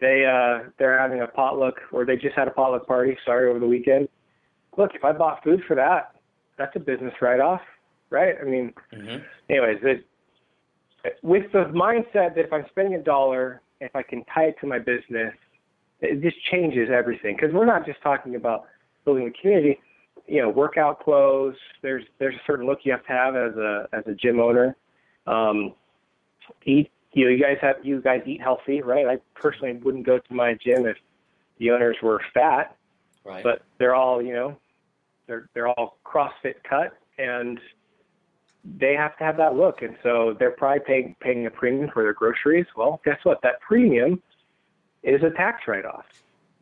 they 0.03 0.25
uh 0.25 0.69
they're 0.77 0.99
having 0.99 1.21
a 1.21 1.27
potluck, 1.27 1.75
or 1.93 2.05
they 2.05 2.17
just 2.17 2.35
had 2.35 2.47
a 2.47 2.51
potluck 2.51 2.85
party. 2.85 3.17
Sorry, 3.25 3.49
over 3.49 3.59
the 3.59 3.67
weekend. 3.67 4.09
Look, 4.77 4.91
if 4.95 5.03
I 5.03 5.13
bought 5.13 5.43
food 5.43 5.61
for 5.67 5.75
that, 5.75 6.15
that's 6.57 6.75
a 6.75 6.79
business 6.79 7.13
write-off, 7.21 7.61
right? 8.09 8.35
I 8.39 8.43
mean, 8.43 8.73
hmm 8.93 9.17
anyways, 9.49 9.77
it, 9.83 10.05
with 11.21 11.51
the 11.53 11.65
mindset 11.73 12.35
that 12.35 12.45
if 12.45 12.53
I'm 12.53 12.65
spending 12.69 12.95
a 12.95 13.03
dollar, 13.03 13.61
if 13.79 13.95
I 13.95 14.03
can 14.03 14.23
tie 14.33 14.45
it 14.45 14.55
to 14.61 14.67
my 14.67 14.79
business, 14.79 15.33
it 16.01 16.21
just 16.21 16.37
changes 16.51 16.89
everything. 16.91 17.35
Because 17.35 17.53
we're 17.53 17.65
not 17.65 17.85
just 17.85 18.01
talking 18.01 18.35
about 18.35 18.65
building 19.05 19.27
a 19.27 19.41
community. 19.41 19.79
You 20.27 20.41
know, 20.41 20.49
workout 20.49 20.99
clothes. 21.01 21.55
There's 21.81 22.03
there's 22.19 22.35
a 22.35 22.41
certain 22.47 22.65
look 22.65 22.79
you 22.83 22.91
have 22.91 23.05
to 23.05 23.11
have 23.11 23.35
as 23.35 23.55
a 23.55 23.87
as 23.93 24.03
a 24.07 24.13
gym 24.13 24.39
owner. 24.39 24.75
Um, 25.27 25.73
eat. 26.65 26.89
You 27.13 27.25
know, 27.25 27.31
you 27.31 27.41
guys 27.41 27.57
have 27.61 27.75
you 27.83 28.01
guys 28.01 28.21
eat 28.25 28.41
healthy, 28.41 28.81
right? 28.81 29.05
I 29.07 29.17
personally 29.35 29.73
wouldn't 29.73 30.05
go 30.05 30.17
to 30.17 30.33
my 30.33 30.55
gym 30.55 30.85
if 30.85 30.97
the 31.59 31.71
owners 31.71 31.97
were 32.01 32.21
fat, 32.33 32.75
Right. 33.23 33.43
but 33.43 33.61
they're 33.77 33.95
all 33.95 34.21
you 34.21 34.33
know, 34.33 34.57
they're 35.27 35.47
they're 35.53 35.67
all 35.67 35.97
CrossFit 36.05 36.55
cut 36.67 36.97
and 37.17 37.59
they 38.79 38.95
have 38.95 39.15
to 39.17 39.23
have 39.23 39.37
that 39.37 39.55
look, 39.55 39.81
and 39.81 39.95
so 40.01 40.35
they're 40.39 40.51
probably 40.51 40.79
paying 40.85 41.15
paying 41.19 41.45
a 41.45 41.51
premium 41.51 41.89
for 41.93 42.03
their 42.03 42.13
groceries. 42.13 42.65
Well, 42.75 43.01
guess 43.05 43.19
what? 43.23 43.41
That 43.43 43.59
premium 43.61 44.21
is 45.03 45.21
a 45.21 45.29
tax 45.31 45.67
write-off. 45.67 46.05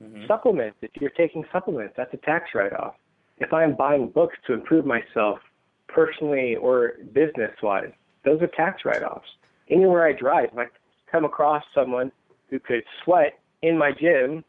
Mhm. 0.02 0.26
Supplements. 0.28 0.78
If 0.82 0.90
you're 1.00 1.12
taking 1.12 1.46
supplements, 1.52 1.94
that's 1.96 2.12
a 2.14 2.18
tax 2.18 2.56
write-off. 2.56 2.96
If 3.38 3.54
I'm 3.54 3.76
buying 3.76 4.08
books 4.10 4.36
to 4.48 4.54
improve 4.54 4.84
myself 4.86 5.40
personally 5.88 6.56
or 6.56 6.94
business-wise, 7.14 7.92
those 8.24 8.42
are 8.42 8.48
tax 8.48 8.84
write-offs. 8.84 9.30
Anywhere 9.72 10.06
I 10.06 10.12
drive, 10.12 10.50
if 10.52 10.58
I 10.58 10.66
come 11.12 11.26
across 11.26 11.64
someone 11.74 12.12
who 12.50 12.60
could 12.60 12.84
sweat 13.04 13.40
in 13.62 13.78
my 13.78 13.92
gym, 13.92 14.44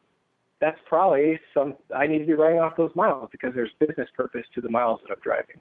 that's 0.60 0.78
probably 0.86 1.40
some 1.54 1.74
I 1.94 2.06
need 2.06 2.18
to 2.18 2.26
be 2.26 2.34
writing 2.34 2.60
off 2.60 2.76
those 2.76 2.94
miles 2.94 3.28
because 3.32 3.54
there's 3.54 3.70
business 3.78 4.08
purpose 4.16 4.44
to 4.54 4.60
the 4.60 4.70
miles 4.70 5.00
that 5.02 5.12
I'm 5.12 5.20
driving. 5.22 5.56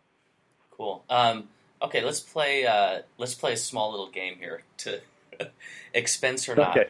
Cool. 0.71 1.03
Um, 1.09 1.49
okay, 1.81 2.03
let's 2.03 2.19
play. 2.19 2.65
Uh, 2.65 3.01
let's 3.17 3.35
play 3.35 3.53
a 3.53 3.57
small 3.57 3.91
little 3.91 4.09
game 4.09 4.35
here 4.39 4.63
to 4.77 5.01
expense 5.93 6.49
or 6.49 6.55
not. 6.55 6.77
Okay. 6.77 6.89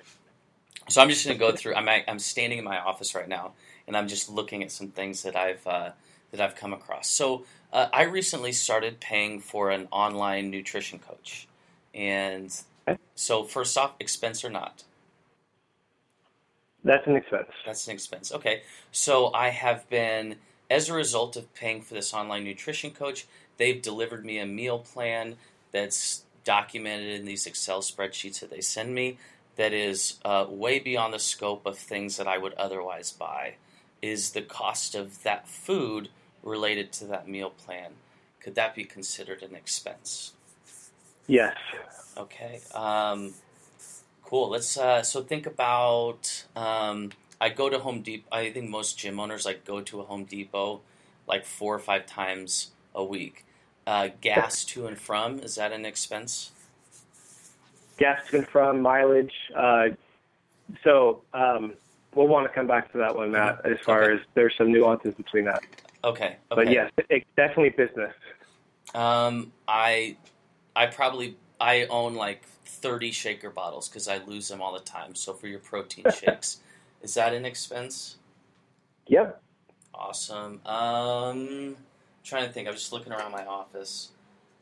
So 0.90 1.02
I'm 1.02 1.10
just 1.10 1.26
going 1.26 1.38
to 1.38 1.40
go 1.40 1.52
through. 1.56 1.76
I'm 1.76 1.88
I'm 2.08 2.20
standing 2.20 2.60
in 2.60 2.66
my 2.66 2.80
office 2.80 3.16
right 3.16 3.28
now, 3.28 3.54
and 3.88 3.96
I'm 3.96 4.08
just 4.08 4.30
looking 4.30 4.64
at 4.64 4.72
some 4.72 4.90
things 4.90 5.24
that 5.24 5.36
I've 5.36 5.66
uh, 5.68 5.92
that 6.32 6.42
I've 6.42 6.56
come 6.56 6.74
across. 6.74 7.10
So 7.10 7.46
uh, 7.72 7.88
I 7.94 8.04
recently 8.04 8.52
started 8.52 9.00
paying 9.00 9.40
for 9.40 9.70
an 9.70 9.88
online 9.92 10.50
nutrition 10.50 11.00
coach, 11.00 11.48
and 11.94 12.62
Okay. 12.88 13.00
so 13.16 13.44
first 13.44 13.78
off, 13.78 13.94
expense 14.00 14.44
or 14.44 14.50
not? 14.50 14.84
That's 16.84 17.06
an 17.08 17.16
expense. 17.16 17.50
That's 17.66 17.88
an 17.88 17.94
expense. 17.94 18.32
Okay. 18.32 18.64
So 18.92 19.32
I 19.34 19.50
have 19.50 19.88
been, 19.90 20.38
as 20.70 20.90
a 20.90 20.94
result 20.94 21.36
of 21.36 21.54
paying 21.54 21.82
for 21.82 21.94
this 21.94 22.14
online 22.14 22.44
nutrition 22.44 22.92
coach, 22.92 23.28
they've 23.58 23.82
delivered 23.82 24.26
me 24.26 24.40
a 24.40 24.46
meal 24.46 24.80
plan 24.80 25.36
that's 25.72 26.24
documented 26.44 27.20
in 27.20 27.26
these 27.26 27.46
Excel 27.46 27.82
spreadsheets 27.82 28.40
that 28.40 28.50
they 28.50 28.62
send 28.62 28.96
me 28.96 29.18
that 29.58 29.74
is 29.74 30.20
uh, 30.26 30.46
way 30.50 30.80
beyond 30.80 31.14
the 31.14 31.20
scope 31.20 31.66
of 31.66 31.78
things 31.78 32.18
that 32.18 32.28
I 32.28 32.38
would 32.38 32.54
otherwise 32.54 33.12
buy. 33.12 33.56
Is 34.02 34.32
the 34.32 34.42
cost 34.42 34.96
of 34.96 35.22
that 35.22 35.48
food 35.48 36.10
related 36.42 36.92
to 36.94 37.06
that 37.06 37.28
meal 37.28 37.52
plan? 37.52 37.92
Could 38.40 38.56
that 38.56 38.74
be 38.74 38.86
considered 38.86 39.44
an 39.44 39.54
expense? 39.54 40.34
Yes. 41.28 41.56
Okay. 42.18 42.60
Um, 42.74 43.34
cool. 44.24 44.50
Let's. 44.50 44.78
Uh, 44.78 45.02
so 45.04 45.22
think 45.22 45.46
about. 45.46 46.46
Um, 46.56 47.12
I 47.40 47.50
go 47.50 47.70
to 47.70 47.80
Home 47.80 48.02
Depot. 48.02 48.28
I 48.32 48.52
think 48.52 48.70
most 48.70 48.98
gym 49.00 49.20
owners 49.20 49.46
like 49.46 49.66
go 49.66 49.82
to 49.82 50.00
a 50.02 50.04
Home 50.04 50.26
Depot 50.26 50.82
like 51.28 51.46
four 51.46 51.74
or 51.74 51.80
five 51.80 52.06
times 52.06 52.72
a 52.94 53.04
week. 53.04 53.46
Uh, 53.88 54.10
gas 54.22 54.64
to 54.66 54.86
and 54.86 54.98
from 54.98 55.40
is 55.40 55.56
that 55.56 55.72
an 55.72 55.86
expense? 55.86 56.52
gas 57.98 58.20
to 58.30 58.38
and 58.38 58.48
from 58.48 58.82
mileage. 58.82 59.34
Uh, 59.56 59.90
so 60.84 61.22
um, 61.34 61.74
we'll 62.16 62.28
want 62.28 62.48
to 62.48 62.54
come 62.54 62.68
back 62.68 62.92
to 62.92 62.98
that 62.98 63.16
one, 63.16 63.32
Matt. 63.32 63.62
As 63.66 63.78
far 63.80 64.04
Okay. 64.04 64.16
as 64.16 64.28
there's 64.34 64.56
some 64.58 64.72
nuances 64.72 65.14
between 65.16 65.46
that, 65.46 65.64
Okay. 66.04 66.26
Okay. 66.26 66.38
but 66.50 66.72
yes, 66.72 66.92
it's 67.10 67.26
definitely 67.36 67.70
business. 67.70 68.14
Um, 68.96 69.52
I, 69.68 70.18
I 70.76 70.88
probably 70.88 71.38
I 71.60 71.86
own 71.86 72.16
like 72.16 72.44
thirty 72.66 73.12
shaker 73.12 73.50
bottles 73.50 73.88
because 73.88 74.08
I 74.08 74.18
lose 74.26 74.48
them 74.48 74.62
all 74.62 74.74
the 74.74 74.80
time. 74.80 75.16
So 75.16 75.34
for 75.34 75.48
your 75.48 75.60
protein 75.60 76.06
shakes, 76.16 76.58
is 77.02 77.14
that 77.16 77.34
an 77.34 77.46
expense? 77.46 78.18
Yep. 79.08 79.42
Awesome. 79.94 80.62
Um, 80.66 81.76
trying 82.24 82.48
to 82.48 82.52
think. 82.52 82.68
I'm 82.68 82.74
just 82.74 82.94
looking 82.94 83.14
around 83.14 83.32
my 83.32 83.46
office. 83.46 84.10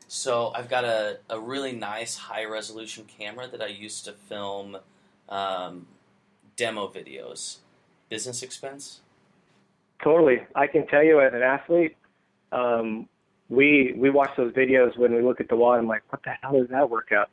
So 0.08 0.52
I've 0.56 0.68
got 0.68 0.84
a, 0.84 1.18
a 1.28 1.38
really 1.38 1.72
nice 1.72 2.16
high 2.16 2.44
resolution 2.44 3.04
camera 3.04 3.46
that 3.46 3.62
I 3.62 3.68
used 3.68 4.06
to 4.06 4.12
film 4.12 4.76
um, 5.28 5.86
demo 6.56 6.88
videos. 6.88 7.58
Business 8.08 8.42
expense? 8.42 9.00
Totally. 10.02 10.40
I 10.56 10.66
can 10.66 10.86
tell 10.88 11.04
you, 11.04 11.20
as 11.20 11.32
an 11.32 11.42
athlete, 11.42 11.96
um, 12.50 13.08
we 13.50 13.92
we 13.96 14.08
watch 14.08 14.30
those 14.36 14.52
videos 14.52 14.96
when 14.96 15.12
we 15.12 15.20
look 15.20 15.40
at 15.40 15.48
the 15.48 15.56
wall. 15.56 15.74
I'm 15.74 15.86
like, 15.86 16.02
what 16.10 16.22
the 16.22 16.30
hell 16.40 16.56
is 16.56 16.68
that 16.68 16.88
workout? 16.88 17.28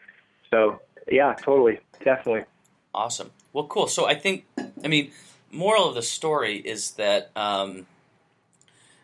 So 0.50 0.82
yeah, 1.10 1.34
totally, 1.34 1.80
definitely. 2.04 2.44
Awesome. 2.94 3.32
Well, 3.54 3.66
cool. 3.66 3.88
So 3.88 4.08
I 4.08 4.16
think, 4.16 4.46
I 4.84 4.88
mean, 4.88 5.12
moral 5.52 5.88
of 5.88 5.96
the 5.96 6.02
story 6.02 6.58
is 6.58 6.92
that 6.92 7.32
um, 7.36 7.86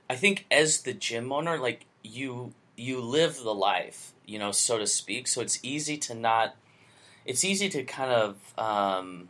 I 0.09 0.15
think 0.15 0.45
as 0.51 0.81
the 0.81 0.93
gym 0.93 1.31
owner, 1.31 1.57
like 1.57 1.85
you, 2.03 2.53
you 2.75 2.99
live 2.99 3.37
the 3.37 3.53
life, 3.53 4.13
you 4.25 4.39
know, 4.39 4.51
so 4.51 4.79
to 4.79 4.87
speak. 4.87 5.27
So 5.27 5.41
it's 5.41 5.59
easy 5.63 5.97
to 5.97 6.15
not. 6.15 6.55
It's 7.25 7.43
easy 7.43 7.69
to 7.69 7.83
kind 7.83 8.11
of 8.11 8.53
um, 8.57 9.29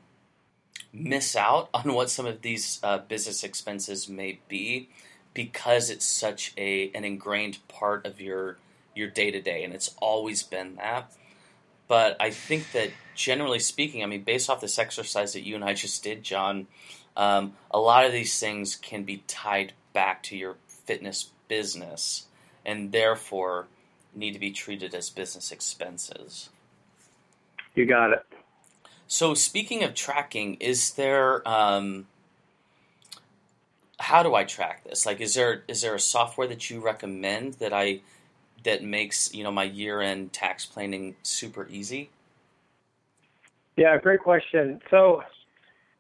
miss 0.92 1.36
out 1.36 1.70
on 1.74 1.94
what 1.94 2.10
some 2.10 2.26
of 2.26 2.42
these 2.42 2.80
uh, 2.82 3.00
business 3.00 3.44
expenses 3.44 4.10
may 4.10 4.40
be 4.48 4.90
because 5.34 5.90
it's 5.90 6.06
such 6.06 6.54
a 6.58 6.92
an 6.94 7.04
ingrained 7.04 7.60
part 7.68 8.06
of 8.06 8.22
your 8.22 8.58
your 8.96 9.10
day 9.10 9.32
to 9.32 9.42
day, 9.42 9.64
and 9.64 9.74
it's 9.74 9.94
always 10.00 10.44
been 10.44 10.76
that. 10.76 11.12
But 11.88 12.18
I 12.20 12.30
think 12.30 12.72
that 12.72 12.92
generally 13.16 13.60
speaking, 13.60 14.04
I 14.04 14.06
mean, 14.06 14.24
based 14.24 14.50
off 14.50 14.62
this 14.62 14.80
exercise 14.80 15.34
that 15.34 15.46
you 15.46 15.56
and 15.56 15.64
I 15.64 15.74
just 15.74 16.04
did, 16.04 16.24
John, 16.24 16.68
um, 17.18 17.54
a 17.72 17.80
lot 17.80 18.06
of 18.06 18.12
these 18.12 18.40
things 18.40 18.76
can 18.76 19.04
be 19.04 19.24
tied 19.28 19.74
back 19.94 20.24
to 20.24 20.38
your 20.38 20.56
fitness 20.68 21.32
business, 21.48 22.26
and 22.66 22.92
therefore 22.92 23.68
need 24.16 24.34
to 24.34 24.40
be 24.40 24.52
treated 24.52 24.94
as 24.94 25.10
business 25.10 25.52
expenses. 25.52 26.50
You 27.76 27.86
got 27.86 28.12
it. 28.12 28.26
So, 29.08 29.34
speaking 29.34 29.84
of 29.84 29.94
tracking, 29.94 30.56
is 30.56 30.94
there 30.94 31.48
um, 31.48 32.08
how 34.04 34.22
do 34.22 34.36
I 34.36 34.44
track 34.44 34.84
this? 34.84 35.06
Like, 35.06 35.22
is 35.22 35.34
there 35.34 35.64
is 35.70 35.82
there 35.82 35.96
a 35.96 36.00
software 36.00 36.46
that 36.48 36.70
you 36.70 36.82
recommend 36.82 37.54
that 37.56 37.72
I 37.72 38.02
that 38.66 38.84
makes 38.84 39.34
you 39.34 39.44
know 39.44 39.52
my 39.52 39.64
year 39.64 40.02
end 40.02 40.34
tax 40.34 40.66
planning 40.66 41.16
super 41.24 41.68
easy? 41.70 42.10
Yeah, 43.78 43.98
great 43.98 44.20
question. 44.20 44.82
So 44.92 45.24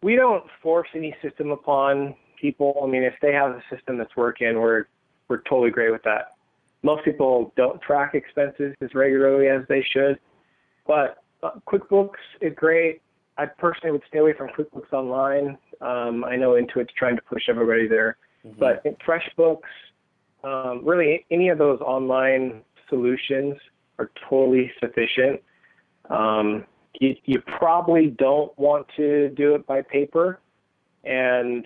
we 0.01 0.15
don't 0.15 0.43
force 0.61 0.89
any 0.93 1.15
system 1.21 1.51
upon 1.51 2.15
people. 2.39 2.81
I 2.83 2.87
mean, 2.87 3.03
if 3.03 3.15
they 3.21 3.31
have 3.31 3.51
a 3.51 3.63
system 3.73 3.97
that's 3.97 4.15
working, 4.17 4.59
we're 4.59 4.85
we're 5.29 5.41
totally 5.49 5.71
great 5.71 5.91
with 5.91 6.03
that. 6.03 6.35
Most 6.83 7.05
people 7.05 7.53
don't 7.55 7.81
track 7.81 8.15
expenses 8.15 8.75
as 8.81 8.93
regularly 8.93 9.47
as 9.47 9.61
they 9.69 9.81
should, 9.81 10.19
but 10.85 11.23
uh, 11.41 11.51
QuickBooks 11.65 12.19
is 12.41 12.53
great. 12.53 13.01
I 13.37 13.45
personally 13.45 13.91
would 13.91 14.03
stay 14.07 14.19
away 14.19 14.33
from 14.33 14.49
QuickBooks 14.49 14.93
Online. 14.93 15.57
Um, 15.81 16.23
I 16.23 16.35
know 16.35 16.51
Intuit's 16.51 16.93
trying 16.97 17.15
to 17.15 17.21
push 17.23 17.43
everybody 17.49 17.87
there, 17.87 18.17
mm-hmm. 18.45 18.59
but 18.59 18.83
FreshBooks, 18.99 19.61
um, 20.43 20.85
really 20.85 21.25
any 21.31 21.49
of 21.49 21.57
those 21.57 21.79
online 21.81 22.61
solutions 22.89 23.55
are 23.97 24.11
totally 24.29 24.71
sufficient. 24.79 25.41
Um, 26.09 26.65
you, 26.99 27.15
you 27.25 27.41
probably 27.41 28.07
don't 28.07 28.57
want 28.57 28.87
to 28.97 29.29
do 29.29 29.55
it 29.55 29.65
by 29.65 29.81
paper. 29.81 30.39
And 31.03 31.65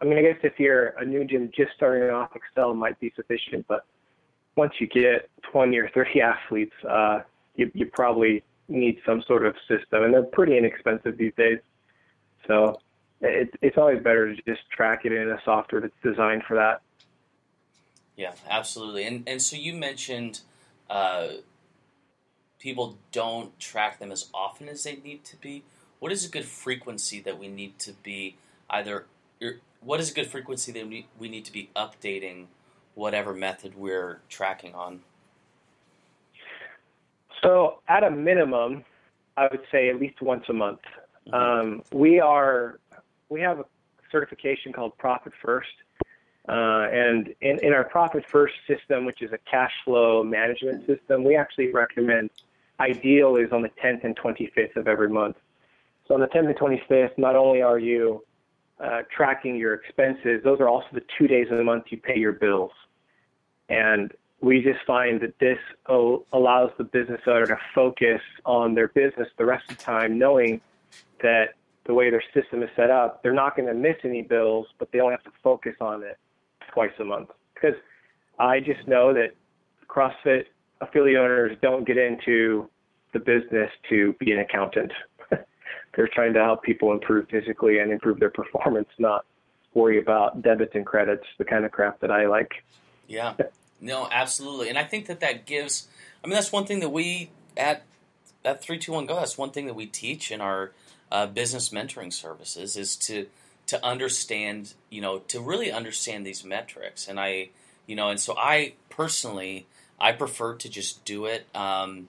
I 0.00 0.04
mean, 0.04 0.18
I 0.18 0.22
guess 0.22 0.38
if 0.42 0.58
you're 0.58 0.88
a 0.98 1.04
new 1.04 1.24
gym 1.24 1.50
just 1.56 1.72
starting 1.76 2.10
off, 2.10 2.30
Excel 2.34 2.74
might 2.74 2.98
be 3.00 3.12
sufficient. 3.16 3.66
But 3.68 3.84
once 4.56 4.74
you 4.78 4.86
get 4.86 5.28
20 5.50 5.76
or 5.78 5.90
30 5.90 6.20
athletes, 6.22 6.74
uh, 6.88 7.20
you, 7.56 7.70
you 7.74 7.86
probably 7.86 8.44
need 8.68 9.00
some 9.04 9.22
sort 9.26 9.46
of 9.46 9.54
system, 9.66 10.04
and 10.04 10.12
they're 10.12 10.22
pretty 10.22 10.56
inexpensive 10.56 11.16
these 11.16 11.32
days. 11.36 11.58
So 12.46 12.80
it, 13.20 13.50
it's 13.62 13.76
always 13.76 14.02
better 14.02 14.34
to 14.34 14.42
just 14.42 14.68
track 14.70 15.04
it 15.04 15.12
in 15.12 15.28
a 15.30 15.40
software 15.44 15.80
that's 15.80 15.94
designed 16.02 16.42
for 16.46 16.54
that. 16.56 16.82
Yeah, 18.16 18.32
absolutely. 18.48 19.04
And 19.04 19.22
and 19.28 19.40
so 19.40 19.56
you 19.56 19.74
mentioned 19.74 20.40
uh, 20.90 21.28
people 22.58 22.98
don't 23.12 23.58
track 23.58 23.98
them 23.98 24.10
as 24.10 24.28
often 24.34 24.68
as 24.68 24.84
they 24.84 24.96
need 24.96 25.24
to 25.24 25.36
be. 25.36 25.64
What 26.00 26.12
is 26.12 26.24
a 26.24 26.28
good 26.28 26.44
frequency 26.44 27.20
that 27.20 27.38
we 27.38 27.48
need 27.48 27.78
to 27.80 27.92
be 27.92 28.36
either? 28.70 29.06
What 29.80 30.00
is 30.00 30.10
a 30.10 30.14
good 30.14 30.26
frequency 30.26 30.72
that 30.72 30.88
we 30.88 31.28
need 31.28 31.44
to 31.44 31.52
be 31.52 31.70
updating 31.76 32.46
whatever 32.94 33.32
method 33.32 33.76
we're 33.76 34.20
tracking 34.28 34.74
on? 34.74 35.00
So, 37.42 37.80
at 37.88 38.04
a 38.04 38.10
minimum, 38.10 38.84
I 39.36 39.48
would 39.50 39.62
say 39.70 39.88
at 39.88 40.00
least 40.00 40.20
once 40.20 40.44
a 40.48 40.52
month. 40.52 40.80
Mm-hmm. 41.28 41.34
Um, 41.34 41.82
we 41.92 42.20
are 42.20 42.80
we 43.28 43.40
have 43.40 43.60
a 43.60 43.64
certification 44.10 44.72
called 44.72 44.96
Profit 44.98 45.32
First, 45.42 45.68
uh, 46.48 46.88
and 46.90 47.34
in, 47.42 47.58
in 47.62 47.72
our 47.74 47.84
Profit 47.84 48.24
First 48.26 48.54
system, 48.66 49.04
which 49.04 49.20
is 49.20 49.32
a 49.32 49.38
cash 49.50 49.72
flow 49.84 50.24
management 50.24 50.86
system, 50.86 51.22
we 51.22 51.36
actually 51.36 51.70
recommend 51.72 52.30
ideal 52.80 53.36
is 53.36 53.52
on 53.52 53.62
the 53.62 53.70
10th 53.84 54.04
and 54.04 54.16
25th 54.16 54.76
of 54.76 54.88
every 54.88 55.08
month. 55.08 55.36
So 56.06 56.14
on 56.14 56.20
the 56.20 56.26
10th 56.26 56.46
and 56.46 56.56
25th, 56.56 57.18
not 57.18 57.36
only 57.36 57.60
are 57.60 57.78
you 57.78 58.24
uh, 58.80 59.02
tracking 59.14 59.56
your 59.56 59.74
expenses, 59.74 60.42
those 60.42 60.58
are 60.60 60.68
also 60.68 60.86
the 60.92 61.02
two 61.18 61.26
days 61.26 61.48
of 61.50 61.58
the 61.58 61.64
month 61.64 61.84
you 61.90 61.98
pay 61.98 62.18
your 62.18 62.32
bills. 62.32 62.72
And 63.68 64.12
we 64.40 64.62
just 64.62 64.84
find 64.86 65.20
that 65.20 65.38
this 65.40 65.58
allows 65.88 66.70
the 66.78 66.84
business 66.84 67.20
owner 67.26 67.46
to 67.46 67.58
focus 67.74 68.20
on 68.44 68.74
their 68.74 68.88
business 68.88 69.28
the 69.36 69.44
rest 69.44 69.70
of 69.70 69.78
the 69.78 69.82
time, 69.82 70.18
knowing 70.18 70.60
that 71.22 71.54
the 71.86 71.94
way 71.94 72.10
their 72.10 72.22
system 72.34 72.62
is 72.62 72.68
set 72.76 72.90
up, 72.90 73.22
they're 73.22 73.32
not 73.32 73.56
going 73.56 73.66
to 73.66 73.74
miss 73.74 73.96
any 74.04 74.22
bills, 74.22 74.66
but 74.78 74.92
they 74.92 75.00
only 75.00 75.12
have 75.12 75.24
to 75.24 75.32
focus 75.42 75.74
on 75.80 76.02
it 76.02 76.18
twice 76.72 76.92
a 77.00 77.04
month. 77.04 77.30
Because 77.54 77.74
I 78.38 78.60
just 78.60 78.86
know 78.86 79.12
that 79.14 79.30
CrossFit 79.88 80.44
affiliate 80.80 81.18
owners 81.18 81.56
don't 81.60 81.84
get 81.84 81.96
into 81.96 82.68
the 83.12 83.18
business 83.18 83.70
to 83.88 84.12
be 84.20 84.32
an 84.32 84.38
accountant. 84.38 84.92
They're 85.96 86.08
trying 86.12 86.34
to 86.34 86.40
help 86.40 86.62
people 86.62 86.92
improve 86.92 87.28
physically 87.28 87.78
and 87.78 87.90
improve 87.90 88.20
their 88.20 88.30
performance, 88.30 88.88
not 88.98 89.24
worry 89.74 89.98
about 89.98 90.42
debits 90.42 90.74
and 90.74 90.86
credits, 90.86 91.24
the 91.38 91.44
kind 91.44 91.64
of 91.64 91.72
crap 91.72 92.00
that 92.00 92.10
I 92.10 92.26
like. 92.26 92.52
Yeah. 93.08 93.34
No, 93.80 94.08
absolutely. 94.10 94.68
And 94.68 94.78
I 94.78 94.84
think 94.84 95.06
that 95.06 95.20
that 95.20 95.46
gives 95.46 95.88
I 96.22 96.26
mean 96.26 96.34
that's 96.34 96.52
one 96.52 96.66
thing 96.66 96.80
that 96.80 96.90
we 96.90 97.30
at 97.56 97.84
at 98.44 98.62
321 98.62 99.06
go 99.06 99.16
that's 99.16 99.38
one 99.38 99.50
thing 99.50 99.66
that 99.66 99.74
we 99.74 99.86
teach 99.86 100.30
in 100.30 100.40
our 100.40 100.72
uh, 101.10 101.26
business 101.26 101.70
mentoring 101.70 102.12
services 102.12 102.76
is 102.76 102.96
to 102.96 103.26
to 103.68 103.84
understand, 103.84 104.72
you 104.88 105.00
know, 105.00 105.18
to 105.18 105.40
really 105.40 105.70
understand 105.70 106.26
these 106.26 106.42
metrics. 106.42 107.06
And 107.06 107.20
I, 107.20 107.50
you 107.86 107.94
know, 107.94 108.08
and 108.08 108.18
so 108.18 108.34
I 108.36 108.72
personally 108.88 109.66
I 110.00 110.12
prefer 110.12 110.54
to 110.54 110.68
just 110.68 111.04
do 111.04 111.26
it 111.26 111.46
um, 111.54 112.08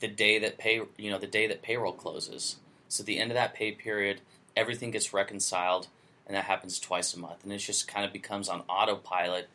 the 0.00 0.08
day 0.08 0.38
that 0.40 0.58
pay 0.58 0.80
you 0.96 1.10
know 1.10 1.18
the 1.18 1.26
day 1.26 1.46
that 1.46 1.62
payroll 1.62 1.92
closes. 1.92 2.56
So 2.88 3.02
at 3.02 3.06
the 3.06 3.18
end 3.18 3.30
of 3.30 3.36
that 3.36 3.54
pay 3.54 3.72
period, 3.72 4.20
everything 4.56 4.90
gets 4.90 5.12
reconciled, 5.12 5.88
and 6.26 6.36
that 6.36 6.44
happens 6.44 6.78
twice 6.78 7.14
a 7.14 7.18
month, 7.18 7.42
and 7.44 7.52
it 7.52 7.58
just 7.58 7.88
kind 7.88 8.04
of 8.04 8.12
becomes 8.12 8.48
on 8.48 8.62
autopilot. 8.68 9.48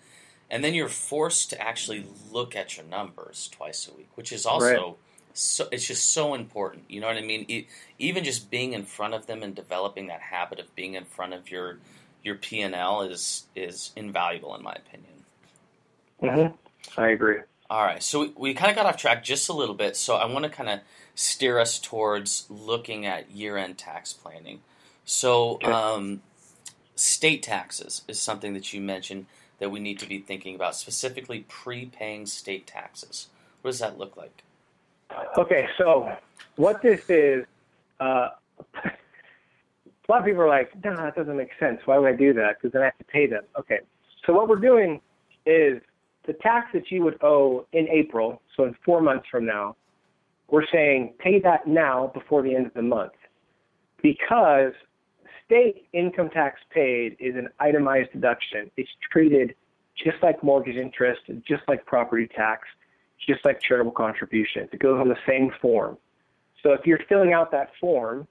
And 0.52 0.64
then 0.64 0.74
you're 0.74 0.90
forced 0.90 1.50
to 1.52 1.62
actually 1.62 2.06
look 2.30 2.56
at 2.58 2.76
your 2.76 2.86
numbers 2.86 3.50
twice 3.54 3.88
a 3.88 3.96
week, 3.96 4.10
which 4.16 4.32
is 4.32 4.46
also 4.46 4.66
right. 4.66 4.96
so. 5.34 5.70
It's 5.72 5.88
just 5.88 6.12
so 6.12 6.34
important. 6.34 6.84
You 6.90 7.00
know 7.00 7.08
what 7.08 7.16
I 7.16 7.22
mean? 7.22 7.46
It, 7.48 7.68
even 7.98 8.26
just 8.26 8.52
being 8.52 8.74
in 8.74 8.84
front 8.84 9.14
of 9.14 9.28
them 9.28 9.44
and 9.44 9.56
developing 9.56 10.08
that 10.08 10.20
habit 10.20 10.60
of 10.60 10.76
being 10.76 10.96
in 10.96 11.06
front 11.06 11.34
of 11.34 11.50
your 11.50 11.78
your 12.22 12.36
P 12.36 12.62
and 12.62 12.76
L 12.76 13.02
is 13.02 13.46
is 13.56 13.92
invaluable 13.96 14.54
in 14.56 14.62
my 14.62 14.74
opinion. 14.74 15.14
Mm-hmm. 16.22 17.00
I 17.00 17.08
agree. 17.08 17.40
All 17.70 17.86
right, 17.86 18.04
so 18.04 18.20
we, 18.20 18.34
we 18.36 18.54
kind 18.54 18.70
of 18.70 18.76
got 18.76 18.86
off 18.86 18.98
track 18.98 19.24
just 19.24 19.48
a 19.48 19.54
little 19.54 19.76
bit, 19.76 19.96
so 19.96 20.16
I 20.16 20.26
want 20.26 20.44
to 20.44 20.50
kind 20.50 20.70
of 20.70 20.82
steer 21.16 21.58
us 21.58 21.80
towards 21.80 22.46
looking 22.50 23.06
at 23.06 23.32
year 23.32 23.56
end 23.56 23.78
tax 23.78 24.12
planning. 24.12 24.60
So, 25.06 25.62
um, 25.64 26.22
state 26.96 27.42
taxes 27.42 28.02
is 28.10 28.20
something 28.20 28.54
that 28.54 28.74
you 28.74 28.82
mentioned 28.82 29.26
that 29.62 29.70
we 29.70 29.80
need 29.80 30.00
to 30.00 30.08
be 30.08 30.18
thinking 30.18 30.56
about, 30.56 30.76
specifically 30.76 31.46
prepaying 31.48 32.26
state 32.26 32.66
taxes. 32.66 33.28
What 33.62 33.70
does 33.70 33.80
that 33.80 34.00
look 34.00 34.18
like? 34.18 34.44
Okay, 35.38 35.68
so 35.78 36.12
what 36.56 36.82
this 36.82 37.08
is, 37.12 37.46
uh, 38.00 38.30
a 38.84 40.10
lot 40.10 40.20
of 40.20 40.26
people 40.26 40.42
are 40.42 40.50
like, 40.50 40.72
no, 40.84 40.96
that 40.96 41.16
doesn't 41.16 41.38
make 41.38 41.52
sense. 41.60 41.80
Why 41.86 42.00
would 42.00 42.12
I 42.12 42.16
do 42.16 42.34
that? 42.34 42.58
Because 42.58 42.74
then 42.74 42.82
I 42.82 42.86
have 42.86 42.98
to 42.98 43.04
pay 43.04 43.28
them. 43.28 43.44
Okay, 43.58 43.82
so 44.26 44.34
what 44.34 44.50
we're 44.50 44.56
doing 44.56 45.00
is 45.46 45.80
the 46.26 46.34
tax 46.34 46.70
that 46.74 46.90
you 46.90 47.04
would 47.04 47.22
owe 47.22 47.68
in 47.72 47.88
April, 47.90 48.42
so 48.58 48.64
in 48.64 48.76
four 48.84 49.00
months 49.00 49.28
from 49.30 49.46
now, 49.46 49.76
we're 50.50 50.66
saying 50.74 51.14
pay 51.20 51.40
that 51.40 51.68
now 51.68 52.10
before 52.16 52.42
the 52.42 52.56
end 52.56 52.66
of 52.66 52.74
the 52.74 52.82
month. 52.82 53.14
Because 54.02 54.74
state 55.52 55.88
income 55.92 56.30
tax 56.30 56.62
paid 56.74 57.18
is 57.20 57.36
an 57.36 57.50
itemized 57.60 58.12
deduction. 58.14 58.72
It's 58.78 58.90
treated 59.12 59.54
just 60.02 60.18
like 60.24 60.42
mortgage 60.44 60.78
interest, 60.78 61.22
just 61.46 61.64
like 61.68 61.86
property 61.86 62.28
tax, 62.34 62.68
just 63.28 63.44
like 63.44 63.62
charitable 63.62 63.92
contributions. 63.92 64.70
It 64.72 64.80
goes 64.80 65.00
on 65.00 65.10
the 65.10 65.18
same 65.28 65.52
form. 65.62 65.98
So 66.64 66.72
if 66.72 66.86
you're 66.86 67.02
filling 67.10 67.34
out 67.34 67.52
that 67.52 67.72
form 67.82 68.28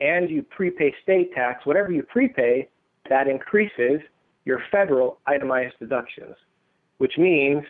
and 0.00 0.30
you 0.30 0.42
prepay 0.42 0.94
state 1.02 1.34
tax, 1.34 1.66
whatever 1.66 1.90
you 1.90 2.04
prepay, 2.04 2.68
that 3.08 3.26
increases 3.26 4.00
your 4.44 4.62
federal 4.70 5.18
itemized 5.26 5.74
deductions 5.80 6.36
which 7.02 7.18
means 7.18 7.64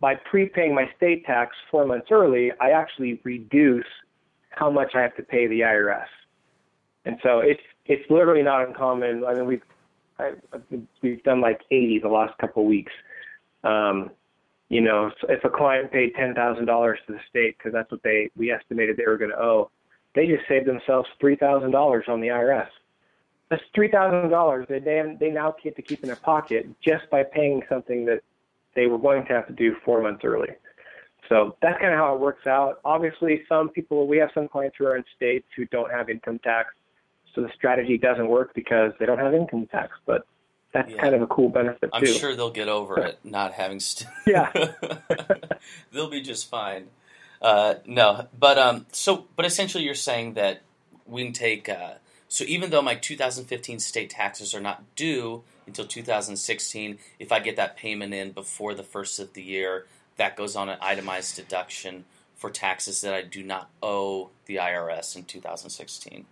by 0.00 0.14
prepaying 0.14 0.76
my 0.76 0.88
state 0.96 1.26
tax 1.26 1.56
four 1.72 1.84
months 1.84 2.06
early, 2.12 2.52
I 2.60 2.70
actually 2.70 3.20
reduce 3.24 3.84
how 4.50 4.70
much 4.70 4.94
I 4.94 5.00
have 5.00 5.16
to 5.16 5.24
pay 5.24 5.48
the 5.48 5.62
IRS. 5.62 6.06
And 7.04 7.18
so 7.22 7.40
it's 7.40 7.60
it's 7.86 8.08
literally 8.10 8.42
not 8.42 8.66
uncommon. 8.66 9.24
I 9.24 9.34
mean, 9.34 9.46
we've 9.46 9.62
I, 10.18 10.32
we've 11.02 11.22
done 11.24 11.40
like 11.40 11.60
80 11.70 12.00
the 12.00 12.08
last 12.08 12.36
couple 12.38 12.62
of 12.62 12.68
weeks. 12.68 12.92
Um, 13.64 14.10
you 14.68 14.80
know, 14.80 15.10
if 15.28 15.44
a 15.44 15.50
client 15.50 15.92
paid 15.92 16.14
ten 16.14 16.34
thousand 16.34 16.66
dollars 16.66 16.98
to 17.06 17.12
the 17.12 17.20
state 17.28 17.56
because 17.58 17.72
that's 17.72 17.90
what 17.90 18.02
they 18.02 18.30
we 18.36 18.50
estimated 18.50 18.96
they 18.96 19.06
were 19.06 19.18
going 19.18 19.30
to 19.30 19.40
owe, 19.40 19.70
they 20.14 20.26
just 20.26 20.48
saved 20.48 20.66
themselves 20.66 21.08
three 21.20 21.36
thousand 21.36 21.70
dollars 21.70 22.04
on 22.08 22.20
the 22.20 22.28
IRS. 22.28 22.68
That's 23.50 23.62
three 23.74 23.90
thousand 23.90 24.30
dollars 24.30 24.66
that 24.70 24.84
they 24.84 25.02
they 25.20 25.30
now 25.30 25.54
get 25.62 25.76
to 25.76 25.82
keep 25.82 26.02
in 26.02 26.06
their 26.06 26.16
pocket 26.16 26.66
just 26.82 27.08
by 27.10 27.22
paying 27.22 27.62
something 27.68 28.06
that 28.06 28.22
they 28.74 28.86
were 28.86 28.98
going 28.98 29.26
to 29.26 29.32
have 29.32 29.46
to 29.46 29.52
do 29.52 29.76
four 29.84 30.02
months 30.02 30.24
early. 30.24 30.48
So 31.28 31.56
that's 31.62 31.78
kind 31.80 31.92
of 31.92 31.98
how 31.98 32.14
it 32.14 32.20
works 32.20 32.46
out. 32.46 32.80
Obviously, 32.84 33.42
some 33.48 33.68
people, 33.70 34.06
we 34.06 34.18
have 34.18 34.30
some 34.34 34.48
clients 34.48 34.76
who 34.78 34.86
are 34.86 34.96
in 34.96 35.04
states 35.16 35.46
who 35.56 35.64
don't 35.66 35.90
have 35.90 36.10
income 36.10 36.38
tax. 36.40 36.74
So 37.34 37.42
the 37.42 37.50
strategy 37.54 37.98
doesn't 37.98 38.28
work 38.28 38.54
because 38.54 38.92
they 38.98 39.06
don't 39.06 39.18
have 39.18 39.34
income 39.34 39.66
tax. 39.66 39.92
But 40.06 40.26
that's 40.72 40.90
yeah. 40.90 41.00
kind 41.00 41.14
of 41.14 41.22
a 41.22 41.26
cool 41.26 41.48
benefit 41.48 41.90
I'm 41.92 42.04
too. 42.04 42.12
sure 42.12 42.34
they'll 42.34 42.50
get 42.50 42.68
over 42.68 43.00
it 43.00 43.18
not 43.24 43.52
having. 43.52 43.80
St- 43.80 44.08
yeah, 44.26 44.52
they'll 45.92 46.10
be 46.10 46.22
just 46.22 46.48
fine. 46.48 46.86
Uh, 47.42 47.74
no, 47.86 48.28
but 48.38 48.58
um, 48.58 48.86
so 48.92 49.26
but 49.36 49.44
essentially, 49.44 49.84
you're 49.84 49.94
saying 49.94 50.34
that 50.34 50.62
we 51.06 51.24
can 51.24 51.32
take. 51.32 51.68
Uh, 51.68 51.94
so 52.28 52.44
even 52.44 52.70
though 52.70 52.82
my 52.82 52.94
2015 52.94 53.78
state 53.78 54.10
taxes 54.10 54.54
are 54.54 54.60
not 54.60 54.82
due 54.96 55.44
until 55.66 55.86
2016. 55.86 56.98
If 57.18 57.32
I 57.32 57.40
get 57.40 57.56
that 57.56 57.76
payment 57.76 58.14
in 58.14 58.32
before 58.32 58.74
the 58.74 58.82
first 58.82 59.18
of 59.18 59.32
the 59.34 59.42
year, 59.42 59.86
that 60.16 60.36
goes 60.36 60.56
on 60.56 60.68
an 60.68 60.78
itemized 60.80 61.36
deduction 61.36 62.04
for 62.36 62.50
taxes 62.50 63.00
that 63.00 63.14
I 63.14 63.22
do 63.22 63.42
not 63.42 63.70
owe 63.82 64.30
the 64.46 64.56
IRS 64.56 65.16
in 65.16 65.24
2016. 65.24 66.26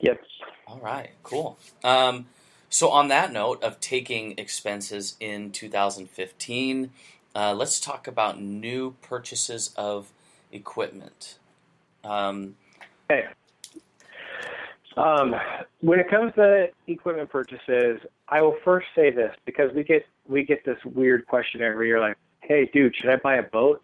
Yep. 0.00 0.20
All 0.66 0.78
right, 0.78 1.10
cool. 1.22 1.58
Um, 1.82 2.26
so, 2.70 2.90
on 2.90 3.08
that 3.08 3.32
note 3.32 3.62
of 3.62 3.80
taking 3.80 4.38
expenses 4.38 5.16
in 5.18 5.50
2015, 5.50 6.90
uh, 7.34 7.54
let's 7.54 7.80
talk 7.80 8.06
about 8.06 8.40
new 8.40 8.96
purchases 9.00 9.72
of 9.76 10.12
equipment. 10.52 11.38
Um, 12.04 12.56
okay. 13.10 13.26
Um, 14.96 15.34
when 15.80 16.00
it 16.00 16.10
comes 16.10 16.34
to 16.34 16.68
equipment 16.86 17.30
purchases, 17.30 18.00
I 18.28 18.42
will 18.42 18.56
first 18.64 18.88
say 18.94 19.10
this 19.10 19.34
because 19.46 19.72
we 19.72 19.84
get 19.84 20.04
we 20.26 20.44
get 20.44 20.64
this 20.64 20.78
weird 20.84 21.26
question 21.26 21.62
every 21.62 21.86
year, 21.86 22.00
like, 22.00 22.16
"Hey, 22.40 22.68
dude, 22.72 22.94
should 22.96 23.08
I 23.08 23.16
buy 23.16 23.36
a 23.36 23.42
boat?" 23.42 23.82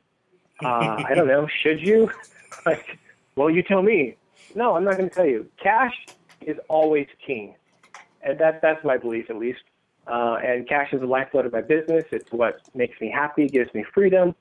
Uh, 0.63 1.03
I 1.07 1.15
don't 1.15 1.29
know. 1.29 1.47
Should 1.63 1.81
you? 1.81 2.11
like, 2.67 2.99
well, 3.37 3.51
you 3.51 3.63
tell 3.63 3.83
me. 3.83 4.17
No, 4.55 4.77
I'm 4.77 4.85
not 4.85 4.97
going 4.97 5.09
to 5.09 5.15
tell 5.15 5.27
you. 5.27 5.47
Cash 5.63 5.95
is 6.41 6.57
always 6.69 7.07
king, 7.27 7.55
and 8.23 8.39
that 8.39 8.61
that's 8.63 8.85
my 8.85 8.97
belief 8.97 9.31
at 9.31 9.37
least. 9.37 9.61
Uh, 10.07 10.37
and 10.45 10.69
cash 10.69 10.93
is 10.93 11.01
the 11.01 11.07
lifeblood 11.07 11.47
of 11.47 11.53
my 11.53 11.63
business. 11.63 12.05
It's 12.13 12.31
what 12.31 12.61
makes 12.75 13.01
me 13.01 13.11
happy, 13.11 13.49
gives 13.49 13.73
me 13.73 13.85
freedom. 13.95 14.35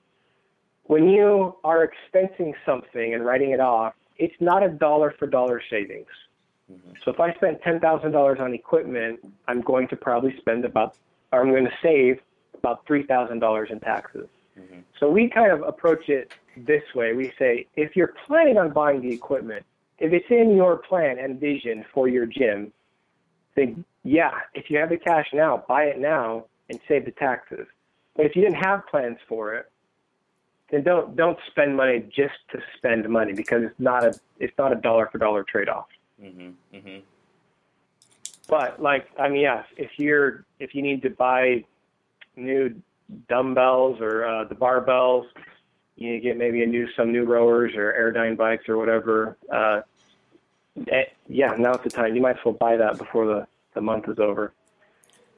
When 0.84 1.08
you 1.08 1.56
are 1.64 1.90
expensing 1.90 2.54
something 2.66 3.14
and 3.14 3.26
writing 3.26 3.52
it 3.52 3.62
off, 3.62 3.94
it's 4.18 4.36
not 4.42 4.62
a 4.62 4.70
dollar 4.70 5.16
for 5.18 5.26
dollar 5.26 5.62
savings. 5.70 6.08
Mm-hmm. 6.72 6.92
So 7.04 7.12
if 7.12 7.20
I 7.20 7.34
spend 7.36 7.60
ten 7.64 7.80
thousand 7.80 8.12
dollars 8.12 8.40
on 8.42 8.54
equipment, 8.54 9.20
I'm 9.48 9.62
going 9.62 9.88
to 9.88 9.96
probably 9.96 10.36
spend 10.38 10.66
about, 10.66 10.98
or 11.32 11.42
I'm 11.42 11.50
going 11.50 11.66
to 11.66 11.78
save 11.82 12.20
about 12.56 12.86
three 12.86 13.04
thousand 13.04 13.40
dollars 13.40 13.70
in 13.72 13.80
taxes. 13.80 14.28
Mm-hmm. 14.60 14.80
So 15.00 15.10
we 15.10 15.30
kind 15.30 15.52
of 15.52 15.62
approach 15.62 16.10
it 16.10 16.34
this 16.58 16.84
way. 16.94 17.14
We 17.14 17.34
say, 17.40 17.68
if 17.76 17.96
you're 17.96 18.14
planning 18.28 18.58
on 18.58 18.72
buying 18.72 19.02
the 19.02 19.12
equipment, 19.12 19.66
if 20.04 20.12
it's 20.12 20.30
in 20.30 20.56
your 20.56 20.78
plan 20.78 21.18
and 21.18 21.40
vision 21.40 21.86
for 21.94 22.08
your 22.08 22.26
gym, 22.26 22.72
then 23.56 23.86
yeah, 24.04 24.32
if 24.54 24.70
you 24.70 24.78
have 24.78 24.90
the 24.90 24.98
cash 24.98 25.28
now, 25.34 25.64
buy 25.68 25.84
it 25.86 26.00
now 26.00 26.46
and 26.70 26.80
save 26.88 27.06
the 27.06 27.12
taxes. 27.12 27.66
But 28.16 28.26
if 28.26 28.36
you 28.36 28.42
didn't 28.42 28.64
have 28.64 28.86
plans 28.88 29.18
for 29.30 29.56
it, 29.56 29.72
then 30.70 30.84
don't 30.84 31.16
don't 31.16 31.38
spend 31.50 31.78
money 31.78 32.04
just 32.16 32.36
to 32.52 32.60
spend 32.78 33.08
money 33.08 33.34
because 33.34 33.64
it's 33.64 33.80
not 33.80 34.04
a 34.04 34.14
it's 34.40 34.58
not 34.58 34.72
a 34.72 34.76
dollar 34.76 35.08
for 35.12 35.20
dollar 35.20 35.44
trade 35.44 35.70
off. 35.70 35.88
Mm-hmm, 36.22 36.76
mm-hmm. 36.76 37.00
But 38.50 38.82
like 38.82 39.08
I 39.18 39.30
mean, 39.30 39.42
yes, 39.42 39.66
if 39.78 39.92
you're 39.98 40.46
if 40.60 40.76
you 40.76 40.82
need 40.82 41.02
to 41.04 41.10
buy 41.10 41.64
new 42.36 42.76
dumbbells 43.30 44.00
or 44.02 44.26
uh, 44.26 44.44
the 44.46 44.56
barbells. 44.56 45.26
You 45.96 46.12
need 46.12 46.22
to 46.22 46.24
get 46.24 46.38
maybe 46.38 46.64
a 46.64 46.66
new 46.66 46.88
some 46.98 47.12
new 47.12 47.24
rowers 47.24 47.74
or 47.76 47.94
Airdyne 47.94 48.36
bikes 48.36 48.68
or 48.68 48.78
whatever. 48.78 49.38
Uh, 49.52 49.82
yeah, 50.76 51.56
now's 51.58 51.82
the 51.84 51.90
time. 51.90 52.16
You 52.16 52.22
might 52.22 52.38
as 52.38 52.46
well 52.46 52.54
buy 52.54 52.78
that 52.78 52.98
before 52.98 53.26
the, 53.26 53.48
the 53.74 53.82
month 53.82 54.08
is 54.08 54.20
over. 54.20 54.54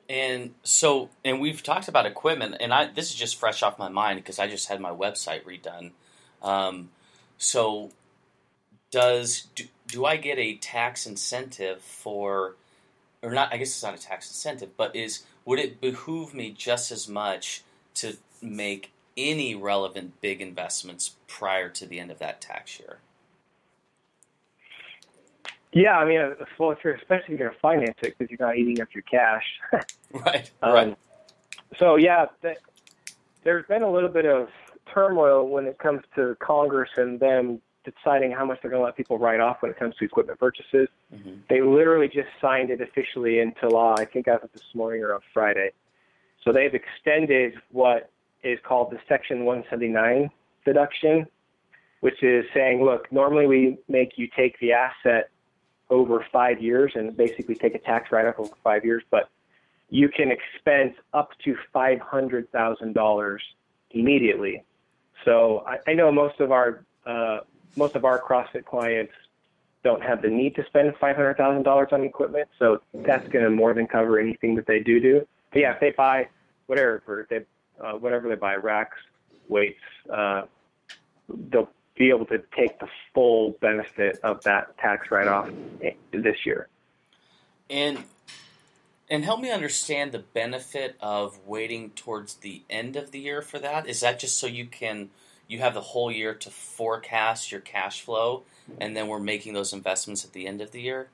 And 0.08 0.54
so, 0.64 1.10
and 1.24 1.42
we've 1.42 1.64
talked 1.64 1.88
about 1.88 2.06
equipment, 2.06 2.58
and 2.60 2.72
I 2.72 2.92
this 2.92 3.10
is 3.10 3.16
just 3.16 3.38
fresh 3.38 3.64
off 3.64 3.80
my 3.80 3.90
mind 3.90 4.20
because 4.20 4.38
I 4.38 4.48
just 4.48 4.70
had 4.70 4.80
my 4.80 4.92
website 4.92 5.44
redone. 5.46 5.92
Um, 6.44 6.90
so, 7.40 7.92
does 8.92 9.48
do, 9.56 9.64
do 9.88 10.06
I 10.06 10.18
get 10.18 10.38
a 10.38 10.58
tax 10.58 11.08
incentive 11.08 11.82
for, 11.82 12.56
or 13.24 13.32
not? 13.32 13.52
I 13.52 13.58
guess 13.58 13.70
it's 13.70 13.84
not 13.84 13.96
a 13.96 14.02
tax 14.02 14.30
incentive, 14.30 14.78
but 14.78 14.96
is 14.96 15.24
would 15.44 15.58
it 15.58 15.82
behoove 15.82 16.36
me 16.36 16.52
just 16.52 16.92
as 16.92 17.08
much 17.08 17.64
to 17.96 18.18
make 18.44 18.92
any 19.18 19.56
relevant 19.56 20.22
big 20.22 20.40
investments 20.40 21.16
prior 21.28 21.70
to 21.70 21.88
the 21.88 22.00
end 22.00 22.12
of 22.12 22.20
that 22.20 22.42
tax 22.42 22.80
year? 22.80 23.00
Yeah, 25.76 25.98
I 25.98 26.06
mean, 26.06 26.36
well, 26.58 26.72
if 26.72 26.78
you're 26.86 26.96
especially 26.96 27.34
if 27.34 27.40
you're 27.40 27.50
going 27.50 27.52
to 27.52 27.60
finance 27.60 27.98
it 28.02 28.16
because 28.18 28.32
you're 28.32 28.48
not 28.48 28.58
eating 28.58 28.82
up 28.82 28.88
your 28.94 29.04
cash. 29.04 29.44
right. 30.14 30.50
Um, 30.64 30.74
right. 30.74 30.98
So 31.78 31.98
yeah, 31.98 32.28
th- 32.42 32.58
there's 33.44 33.66
been 33.68 33.84
a 33.84 33.92
little 33.92 34.10
bit 34.10 34.26
of 34.26 34.48
turmoil 34.92 35.50
when 35.50 35.66
it 35.66 35.78
comes 35.78 36.02
to 36.16 36.38
Congress 36.40 36.90
and 36.96 37.20
them 37.20 37.62
deciding 37.84 38.32
how 38.32 38.46
much 38.46 38.60
they're 38.62 38.72
going 38.72 38.80
to 38.80 38.86
let 38.86 38.96
people 38.96 39.20
write 39.20 39.42
off 39.42 39.58
when 39.60 39.70
it 39.70 39.78
comes 39.78 39.94
to 39.98 40.06
equipment 40.06 40.40
purchases. 40.40 40.88
Mm-hmm. 41.14 41.34
They 41.50 41.62
literally 41.62 42.08
just 42.08 42.30
signed 42.40 42.70
it 42.70 42.80
officially 42.80 43.40
into 43.40 43.68
law. 43.68 43.96
I 43.98 44.06
think 44.06 44.30
as 44.30 44.40
of 44.44 44.54
this 44.54 44.64
morning 44.74 45.04
or 45.04 45.14
on 45.14 45.22
Friday. 45.34 45.72
So 46.46 46.54
they've 46.54 46.74
extended 46.74 47.56
what 47.72 48.10
is 48.44 48.60
called 48.64 48.92
the 48.92 49.00
Section 49.10 49.44
179 49.44 50.30
deduction, 50.64 51.28
which 52.00 52.24
is 52.24 52.46
saying, 52.54 52.82
look, 52.82 53.12
normally 53.12 53.46
we 53.46 53.78
make 53.90 54.14
you 54.16 54.30
take 54.38 54.58
the 54.60 54.72
asset 54.72 55.32
over 55.90 56.26
five 56.32 56.62
years 56.62 56.92
and 56.96 57.16
basically 57.16 57.56
take 57.56 57.76
a 57.76 57.80
tax 57.80 58.12
write-off 58.12 58.36
over 58.40 58.56
five 58.64 58.84
years, 58.84 59.04
but 59.12 59.30
you 59.90 60.10
can 60.10 60.32
expense 60.32 60.96
up 61.14 61.30
to 61.44 61.56
$500,000 61.74 63.38
immediately. 63.92 64.64
So 65.24 65.64
I, 65.68 65.92
I 65.92 65.94
know 65.94 66.12
most 66.12 66.40
of 66.40 66.52
our 66.52 66.84
uh, 67.06 67.40
most 67.76 67.96
of 67.96 68.06
our 68.06 68.20
CrossFit 68.20 68.66
clients 68.66 69.14
don't 69.84 70.02
have 70.02 70.22
the 70.22 70.30
need 70.30 70.56
to 70.56 70.66
spend 70.66 70.92
$500,000 70.96 71.94
on 71.94 72.04
equipment, 72.04 72.50
so 72.58 72.82
that's 72.94 73.28
going 73.28 73.46
to 73.46 73.52
more 73.52 73.74
than 73.74 73.86
cover 73.86 74.18
anything 74.18 74.56
that 74.56 74.66
they 74.66 74.80
do 74.80 75.00
do. 75.00 75.28
But 75.52 75.62
yeah, 75.62 75.74
if 75.74 75.80
they 75.80 75.92
buy 75.92 76.28
whatever, 76.66 77.22
if 77.22 77.30
they, 77.30 77.46
uh, 77.80 77.94
whatever 77.94 78.28
they 78.28 78.36
buy, 78.36 78.56
racks, 78.56 78.98
weights, 79.48 79.80
uh, 80.12 80.44
they'll 81.52 81.70
be 81.96 82.10
able 82.10 82.26
to 82.26 82.42
take 82.56 82.80
the 82.80 82.88
full 83.14 83.52
benefit 83.62 84.20
of 84.24 84.44
that 84.44 84.78
tax 84.78 85.10
write-off 85.12 85.50
this 86.12 86.46
year. 86.46 86.68
And 87.70 88.04
and 89.10 89.24
help 89.24 89.40
me 89.40 89.52
understand 89.52 90.12
the 90.12 90.20
benefit 90.20 90.96
of 91.00 91.40
waiting 91.46 91.92
towards 91.92 92.36
the 92.36 92.64
end 92.72 92.96
of 92.96 93.12
the 93.12 93.20
year 93.20 93.42
for 93.42 93.60
that. 93.60 93.88
Is 93.88 94.00
that 94.00 94.20
just 94.20 94.40
so 94.40 94.48
you 94.48 94.66
can 94.66 95.10
you 95.48 95.60
have 95.60 95.76
the 95.76 95.82
whole 95.82 96.12
year 96.12 96.34
to 96.34 96.50
forecast 96.50 97.52
your 97.52 97.62
cash 97.62 98.02
flow, 98.02 98.44
and 98.80 98.98
then 98.98 99.08
we're 99.08 99.20
making 99.20 99.54
those 99.54 99.74
investments 99.74 100.26
at 100.26 100.34
the 100.34 100.48
end 100.48 100.60
of 100.60 100.72
the 100.72 100.82
year? 100.82 101.10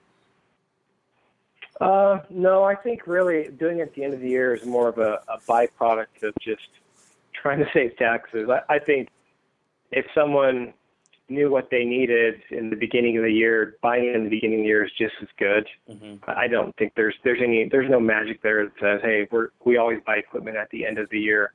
Uh, 1.80 2.20
no, 2.30 2.64
I 2.64 2.76
think 2.76 3.08
really 3.08 3.50
doing 3.50 3.80
it 3.80 3.84
at 3.84 3.94
the 3.96 4.04
end 4.04 4.14
of 4.14 4.22
the 4.22 4.30
year 4.30 4.54
is 4.54 4.66
more 4.66 4.88
of 4.88 5.00
a, 5.00 5.20
a 5.28 5.40
byproduct 5.50 6.24
of 6.24 6.34
just 6.40 6.68
trying 7.34 7.60
to 7.60 7.68
save 7.74 7.98
taxes. 7.98 8.50
I, 8.50 8.76
I 8.76 8.80
think 8.80 9.10
if 9.92 10.06
someone 10.16 10.74
knew 11.30 11.50
what 11.50 11.70
they 11.72 11.86
needed 11.86 12.42
in 12.52 12.70
the 12.70 12.76
beginning 12.76 13.18
of 13.18 13.24
the 13.24 13.32
year, 13.32 13.78
buying 13.82 14.14
in 14.14 14.24
the 14.26 14.30
beginning 14.30 14.60
of 14.60 14.64
the 14.64 14.68
year 14.68 14.84
is 14.84 14.92
just 14.98 15.14
as 15.22 15.30
good. 15.38 15.68
Mm-hmm. 15.90 16.30
I 16.30 16.48
don't 16.48 16.76
think 16.76 16.94
there's 16.96 17.16
there's 17.24 17.40
any 17.42 17.68
there's 17.70 17.90
no 17.90 18.00
magic 18.00 18.42
there 18.42 18.66
that 18.66 18.74
says, 18.80 19.00
hey, 19.02 19.28
we're 19.32 19.50
we 19.64 19.78
always 19.78 20.00
buy 20.06 20.18
equipment 20.18 20.58
at 20.58 20.70
the 20.70 20.86
end 20.86 20.98
of 20.98 21.10
the 21.10 21.20
year. 21.20 21.54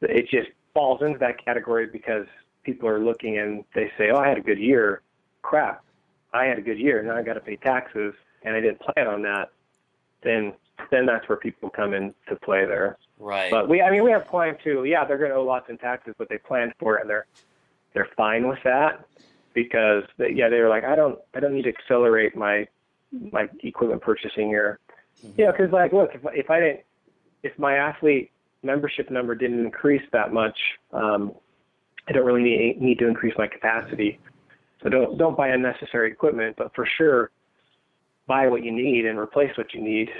It 0.00 0.28
just 0.28 0.48
falls 0.72 1.02
into 1.02 1.18
that 1.18 1.42
category 1.44 1.86
because 1.86 2.26
people 2.64 2.88
are 2.88 2.98
looking 2.98 3.38
and 3.38 3.64
they 3.74 3.90
say, 3.96 4.10
"Oh, 4.10 4.18
I 4.18 4.28
had 4.28 4.38
a 4.38 4.42
good 4.42 4.58
year." 4.58 5.02
Crap, 5.42 5.84
I 6.32 6.44
had 6.46 6.58
a 6.58 6.62
good 6.62 6.78
year. 6.78 7.02
Now 7.02 7.16
I 7.16 7.22
got 7.22 7.34
to 7.34 7.40
pay 7.40 7.56
taxes, 7.56 8.14
and 8.42 8.56
I 8.56 8.60
didn't 8.60 8.80
plan 8.80 9.06
on 9.06 9.22
that. 9.22 9.50
Then, 10.22 10.54
then 10.90 11.04
that's 11.04 11.28
where 11.28 11.36
people 11.36 11.68
come 11.68 11.92
into 11.92 12.36
play 12.42 12.64
there. 12.64 12.96
Right. 13.18 13.50
But 13.50 13.68
we, 13.68 13.82
I 13.82 13.90
mean, 13.90 14.02
we 14.02 14.10
have 14.10 14.26
clients 14.26 14.62
who, 14.64 14.84
yeah, 14.84 15.04
they're 15.04 15.18
going 15.18 15.30
to 15.30 15.36
owe 15.36 15.44
lots 15.44 15.68
in 15.68 15.78
taxes, 15.78 16.14
but 16.18 16.28
they 16.28 16.38
planned 16.38 16.72
for 16.78 16.96
it 16.96 17.02
and 17.02 17.10
they're 17.10 17.26
they're 17.94 18.08
fine 18.16 18.46
with 18.46 18.58
that 18.64 19.06
because, 19.54 20.04
they, 20.18 20.32
yeah, 20.32 20.48
they 20.48 20.60
were 20.60 20.68
like, 20.68 20.84
I 20.84 20.94
don't, 20.94 21.18
I 21.34 21.40
don't 21.40 21.54
need 21.54 21.62
to 21.62 21.70
accelerate 21.70 22.36
my 22.36 22.68
my 23.30 23.48
equipment 23.62 24.02
purchasing 24.02 24.48
here. 24.48 24.80
Mm-hmm. 25.24 25.40
Yeah, 25.40 25.52
because 25.52 25.72
like, 25.72 25.92
look, 25.92 26.10
if 26.14 26.20
if 26.34 26.50
I 26.50 26.60
didn't, 26.60 26.80
if 27.42 27.58
my 27.58 27.76
athlete 27.76 28.30
membership 28.62 29.10
number 29.10 29.34
didn't 29.34 29.64
increase 29.64 30.02
that 30.12 30.32
much, 30.32 30.58
um, 30.92 31.32
I 32.08 32.12
don't 32.12 32.26
really 32.26 32.42
need, 32.42 32.80
need 32.80 32.98
to 32.98 33.06
increase 33.06 33.34
my 33.38 33.46
capacity. 33.46 34.18
So 34.82 34.88
don't 34.88 35.16
don't 35.16 35.36
buy 35.36 35.48
unnecessary 35.48 36.10
equipment, 36.10 36.56
but 36.56 36.74
for 36.74 36.86
sure, 36.98 37.30
buy 38.26 38.48
what 38.48 38.64
you 38.64 38.72
need 38.72 39.06
and 39.06 39.18
replace 39.18 39.56
what 39.56 39.72
you 39.72 39.80
need. 39.80 40.10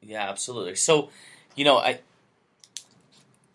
Yeah, 0.00 0.28
absolutely. 0.28 0.76
So, 0.76 1.10
you 1.56 1.64
know, 1.64 1.78
I 1.78 2.00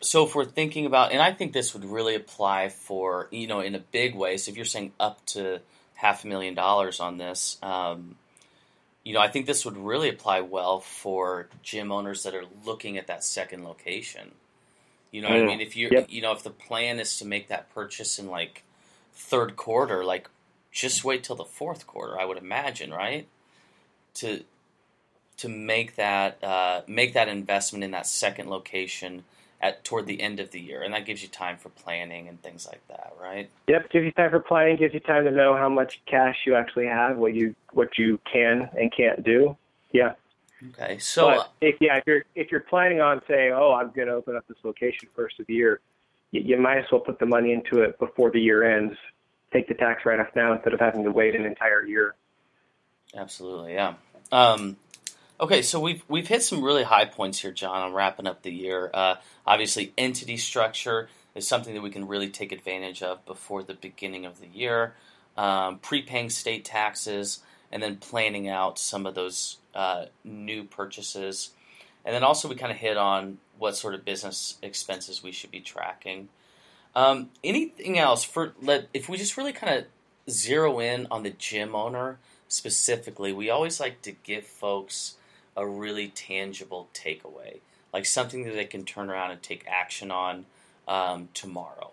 so 0.02 0.26
if 0.26 0.36
we're 0.36 0.46
thinking 0.46 0.86
about, 0.86 1.12
and 1.12 1.22
I 1.22 1.32
think 1.32 1.54
this 1.54 1.74
would 1.74 1.86
really 1.86 2.16
apply 2.16 2.70
for 2.70 3.28
you 3.32 3.48
know 3.48 3.62
in 3.62 3.76
a 3.76 3.80
big 3.80 4.16
way. 4.16 4.38
So 4.38 4.52
if 4.52 4.58
you're 4.58 4.66
saying 4.66 4.94
up 5.00 5.26
to 5.28 5.60
half 5.96 6.24
a 6.24 6.28
million 6.28 6.56
dollars 6.56 7.00
on 7.00 7.18
this, 7.18 7.58
um, 7.62 8.16
you 9.04 9.14
know, 9.14 9.20
I 9.20 9.28
think 9.28 9.46
this 9.46 9.64
would 9.64 9.78
really 9.78 10.10
apply 10.10 10.42
well 10.42 10.80
for 10.80 11.48
gym 11.64 11.92
owners 11.92 12.24
that 12.24 12.36
are 12.36 12.46
looking 12.66 12.98
at 12.98 13.08
that 13.08 13.24
second 13.24 13.64
location. 13.64 14.32
You 15.12 15.22
know 15.22 15.30
mm. 15.30 15.44
I 15.44 15.46
mean? 15.46 15.62
If 15.62 15.76
you 15.76 15.90
yep. 15.92 16.08
you 16.10 16.22
know 16.22 16.32
if 16.32 16.44
the 16.44 16.50
plan 16.50 17.00
is 17.00 17.18
to 17.20 17.26
make 17.26 17.48
that 17.50 17.74
purchase 17.74 18.18
in 18.18 18.28
like 18.28 18.64
third 19.14 19.56
quarter, 19.56 20.04
like 20.04 20.30
just 20.72 21.04
wait 21.04 21.24
till 21.24 21.36
the 21.36 21.46
fourth 21.46 21.86
quarter. 21.86 22.20
I 22.20 22.26
would 22.26 22.38
imagine, 22.38 22.92
right? 22.92 23.28
To 24.16 24.44
to 25.38 25.50
make 25.50 25.96
that 25.96 26.44
uh, 26.44 26.82
make 26.88 27.14
that 27.14 27.28
investment 27.28 27.84
in 27.84 27.92
that 27.92 28.08
second 28.08 28.50
location 28.50 29.24
at 29.62 29.84
toward 29.86 30.08
the 30.08 30.22
end 30.22 30.40
of 30.40 30.52
the 30.52 30.60
year, 30.60 30.82
and 30.82 30.94
that 30.94 31.06
gives 31.06 31.22
you 31.22 31.28
time 31.28 31.58
for 31.58 31.70
planning 31.70 32.28
and 32.28 32.42
things 32.42 32.68
like 32.68 32.82
that, 32.88 33.14
right? 33.22 33.50
Yep, 33.68 33.92
gives 33.92 34.06
you 34.06 34.12
time 34.12 34.32
for 34.32 34.40
planning, 34.40 34.76
gives 34.76 34.94
you 34.94 35.00
time 35.00 35.24
to 35.26 35.32
know 35.32 35.56
how 35.56 35.70
much 35.70 36.02
cash 36.06 36.40
you 36.46 36.56
actually 36.56 36.88
have, 36.88 37.18
what 37.18 37.34
you 37.34 37.56
what 37.72 37.98
you 37.98 38.20
can 38.32 38.70
and 38.78 38.92
can't 38.92 39.24
do. 39.24 39.56
Yeah. 39.92 40.14
Okay, 40.70 41.00
so 41.00 41.44
if 41.60 41.76
yeah, 41.80 41.98
if 41.98 42.04
you're 42.06 42.24
if 42.36 42.52
you're 42.52 42.62
planning 42.62 43.02
on 43.02 43.22
saying, 43.28 43.54
oh, 43.54 43.74
I'm 43.74 43.92
going 43.92 44.08
to 44.08 44.14
open 44.14 44.36
up 44.36 44.48
this 44.48 44.58
location 44.64 45.10
first 45.16 45.40
of 45.40 45.48
the 45.48 45.54
year, 45.54 45.80
you, 46.32 46.42
you 46.42 46.58
might 46.58 46.80
as 46.80 46.86
well 46.92 47.02
put 47.02 47.20
the 47.20 47.26
money 47.26 47.52
into 47.52 47.82
it 47.82 47.98
before 48.00 48.32
the 48.32 48.40
year 48.40 48.64
ends. 48.64 48.96
Take 49.54 49.68
the 49.68 49.74
tax 49.74 50.06
write-off 50.06 50.30
now 50.36 50.54
instead 50.54 50.74
of 50.74 50.80
having 50.80 51.04
to 51.04 51.12
wait 51.12 51.36
an 51.36 51.46
entire 51.46 51.86
year. 51.86 52.16
Absolutely, 53.16 53.74
yeah. 53.74 53.96
Um, 54.32 54.78
okay, 55.42 55.62
so 55.62 55.80
we've 55.80 56.04
we've 56.08 56.28
hit 56.28 56.44
some 56.44 56.64
really 56.64 56.84
high 56.84 57.06
points 57.06 57.40
here, 57.40 57.52
John. 57.52 57.82
On 57.82 57.94
wrapping 57.94 58.28
up 58.28 58.44
the 58.44 58.52
year, 58.52 58.92
uh, 58.94 59.16
obviously 59.46 59.94
entity 59.98 60.38
structure 60.38 61.10
is 61.34 61.48
something 61.48 61.74
that 61.74 61.82
we 61.82 61.90
can 61.90 62.08
really 62.08 62.30
take 62.30 62.52
advantage 62.52 63.02
of 63.02 63.26
before 63.26 63.64
the 63.64 63.74
beginning 63.74 64.26
of 64.26 64.40
the 64.40 64.48
year. 64.48 64.94
Um, 65.38 65.80
prepaying 65.80 66.30
state 66.30 66.66
taxes 66.66 67.40
and 67.72 67.82
then 67.82 67.96
planning 67.96 68.50
out 68.50 68.78
some 68.78 69.06
of 69.06 69.16
those 69.16 69.58
uh, 69.74 70.06
new 70.26 70.66
purchases. 70.66 71.52
And 72.04 72.14
then 72.14 72.24
also 72.24 72.50
we 72.50 72.56
kind 72.56 72.72
of 72.72 72.78
hit 72.78 72.98
on 72.98 73.38
what 73.58 73.78
sort 73.78 73.94
of 73.96 74.04
business 74.04 74.58
expenses 74.62 75.24
we 75.24 75.32
should 75.32 75.52
be 75.52 75.62
tracking. 75.62 76.28
Um, 76.96 77.30
anything 77.44 77.98
else 77.98 78.26
for 78.26 78.54
let 78.62 78.90
if 78.94 79.08
we 79.08 79.18
just 79.18 79.38
really 79.38 79.54
kind 79.54 79.80
of 79.80 79.86
zero 80.30 80.80
in 80.80 81.08
on 81.10 81.24
the 81.24 81.30
gym 81.30 81.74
owner 81.74 82.20
specifically, 82.50 83.32
we 83.32 83.50
always 83.50 83.80
like 83.80 84.02
to 84.02 84.12
give 84.12 84.46
folks 84.46 85.16
a 85.56 85.68
really 85.68 86.10
tangible 86.10 86.90
takeaway, 86.94 87.60
like 87.94 88.06
something 88.06 88.44
that 88.44 88.54
they 88.54 88.66
can 88.66 88.86
turn 88.86 89.10
around 89.10 89.32
and 89.32 89.42
take 89.42 89.66
action 89.68 90.12
on 90.12 90.46
um, 90.88 91.30
tomorrow. 91.34 91.92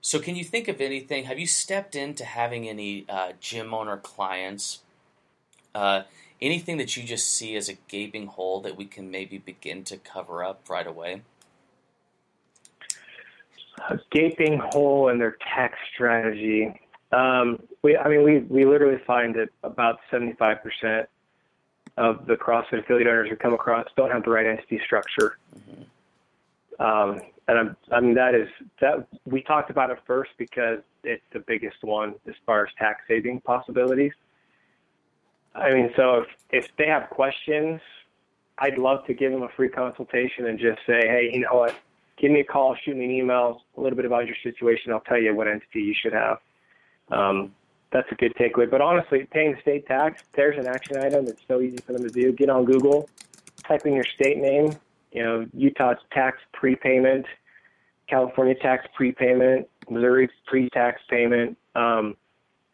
So, 0.00 0.18
can 0.18 0.36
you 0.36 0.44
think 0.44 0.68
of 0.68 0.80
anything? 0.80 1.24
Have 1.24 1.38
you 1.38 1.46
stepped 1.46 1.94
into 1.94 2.24
having 2.24 2.68
any 2.68 3.06
uh, 3.08 3.32
gym 3.40 3.72
owner 3.72 3.96
clients 3.96 4.80
uh, 5.74 6.02
anything 6.40 6.76
that 6.76 6.96
you 6.96 7.02
just 7.02 7.32
see 7.32 7.56
as 7.56 7.68
a 7.68 7.74
gaping 7.88 8.26
hole 8.26 8.60
that 8.60 8.76
we 8.76 8.84
can 8.84 9.10
maybe 9.10 9.38
begin 9.38 9.82
to 9.84 9.96
cover 9.96 10.44
up 10.44 10.68
right 10.68 10.86
away? 10.86 11.22
A 13.90 13.98
gaping 14.12 14.60
hole 14.70 15.08
in 15.08 15.18
their 15.18 15.36
tax 15.54 15.76
strategy. 15.92 16.80
Um, 17.12 17.60
we, 17.82 17.96
I 17.96 18.08
mean, 18.08 18.22
we, 18.22 18.38
we 18.40 18.64
literally 18.64 19.02
find 19.06 19.34
that 19.34 19.48
about 19.62 19.98
75% 20.12 21.06
of 21.96 22.26
the 22.26 22.34
CrossFit 22.34 22.80
affiliate 22.80 23.08
owners 23.08 23.30
we 23.30 23.36
come 23.36 23.54
across 23.54 23.86
don't 23.96 24.10
have 24.10 24.24
the 24.24 24.30
right 24.30 24.46
entity 24.46 24.80
structure. 24.84 25.38
Mm-hmm. 25.56 26.82
Um, 26.82 27.20
and 27.46 27.58
I'm, 27.58 27.76
I 27.92 28.00
mean, 28.00 28.14
that 28.14 28.34
is 28.34 28.48
that 28.80 29.06
we 29.26 29.42
talked 29.42 29.70
about 29.70 29.90
it 29.90 29.98
first 30.06 30.30
because 30.38 30.80
it's 31.04 31.22
the 31.32 31.40
biggest 31.40 31.82
one 31.82 32.14
as 32.26 32.34
far 32.46 32.64
as 32.64 32.72
tax 32.78 33.02
saving 33.06 33.42
possibilities. 33.42 34.12
I 35.54 35.72
mean, 35.72 35.90
so 35.94 36.22
if, 36.22 36.26
if 36.50 36.76
they 36.76 36.86
have 36.86 37.10
questions, 37.10 37.80
I'd 38.58 38.78
love 38.78 39.06
to 39.06 39.14
give 39.14 39.30
them 39.30 39.42
a 39.42 39.48
free 39.50 39.68
consultation 39.68 40.46
and 40.46 40.58
just 40.58 40.80
say, 40.86 41.00
hey, 41.06 41.30
you 41.32 41.40
know 41.40 41.54
what? 41.54 41.74
Give 42.16 42.30
me 42.30 42.40
a 42.40 42.44
call, 42.44 42.76
shoot 42.84 42.96
me 42.96 43.04
an 43.04 43.10
email, 43.10 43.62
a 43.76 43.80
little 43.80 43.96
bit 43.96 44.04
about 44.04 44.26
your 44.26 44.36
situation. 44.42 44.92
I'll 44.92 45.00
tell 45.00 45.20
you 45.20 45.34
what 45.34 45.48
entity 45.48 45.82
you 45.82 45.94
should 45.94 46.12
have. 46.12 46.38
Um, 47.10 47.54
that's 47.94 48.10
a 48.10 48.16
good 48.16 48.34
takeaway. 48.34 48.68
But 48.68 48.80
honestly, 48.80 49.26
paying 49.30 49.56
state 49.62 49.86
tax, 49.86 50.24
there's 50.34 50.58
an 50.58 50.66
action 50.66 50.98
item. 50.98 51.28
It's 51.28 51.40
so 51.46 51.60
easy 51.60 51.76
for 51.76 51.92
them 51.92 52.02
to 52.02 52.10
do. 52.10 52.32
Get 52.32 52.50
on 52.50 52.64
Google, 52.64 53.08
type 53.66 53.86
in 53.86 53.94
your 53.94 54.04
state 54.16 54.36
name, 54.38 54.72
you 55.12 55.22
know, 55.22 55.46
Utah's 55.54 55.98
tax 56.12 56.38
prepayment, 56.52 57.24
California 58.08 58.56
tax 58.56 58.84
prepayment, 58.94 59.68
Missouri 59.88 60.28
pre-tax 60.44 61.00
payment. 61.08 61.56
Um, 61.76 62.16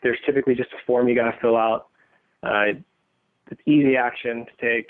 there's 0.03 0.19
typically 0.25 0.55
just 0.55 0.73
a 0.73 0.87
form 0.87 1.07
you 1.07 1.15
got 1.15 1.31
to 1.31 1.39
fill 1.39 1.57
out. 1.57 1.89
Uh, 2.43 2.81
it's 3.51 3.61
easy 3.67 3.97
action 3.97 4.47
to 4.47 4.53
take. 4.67 4.89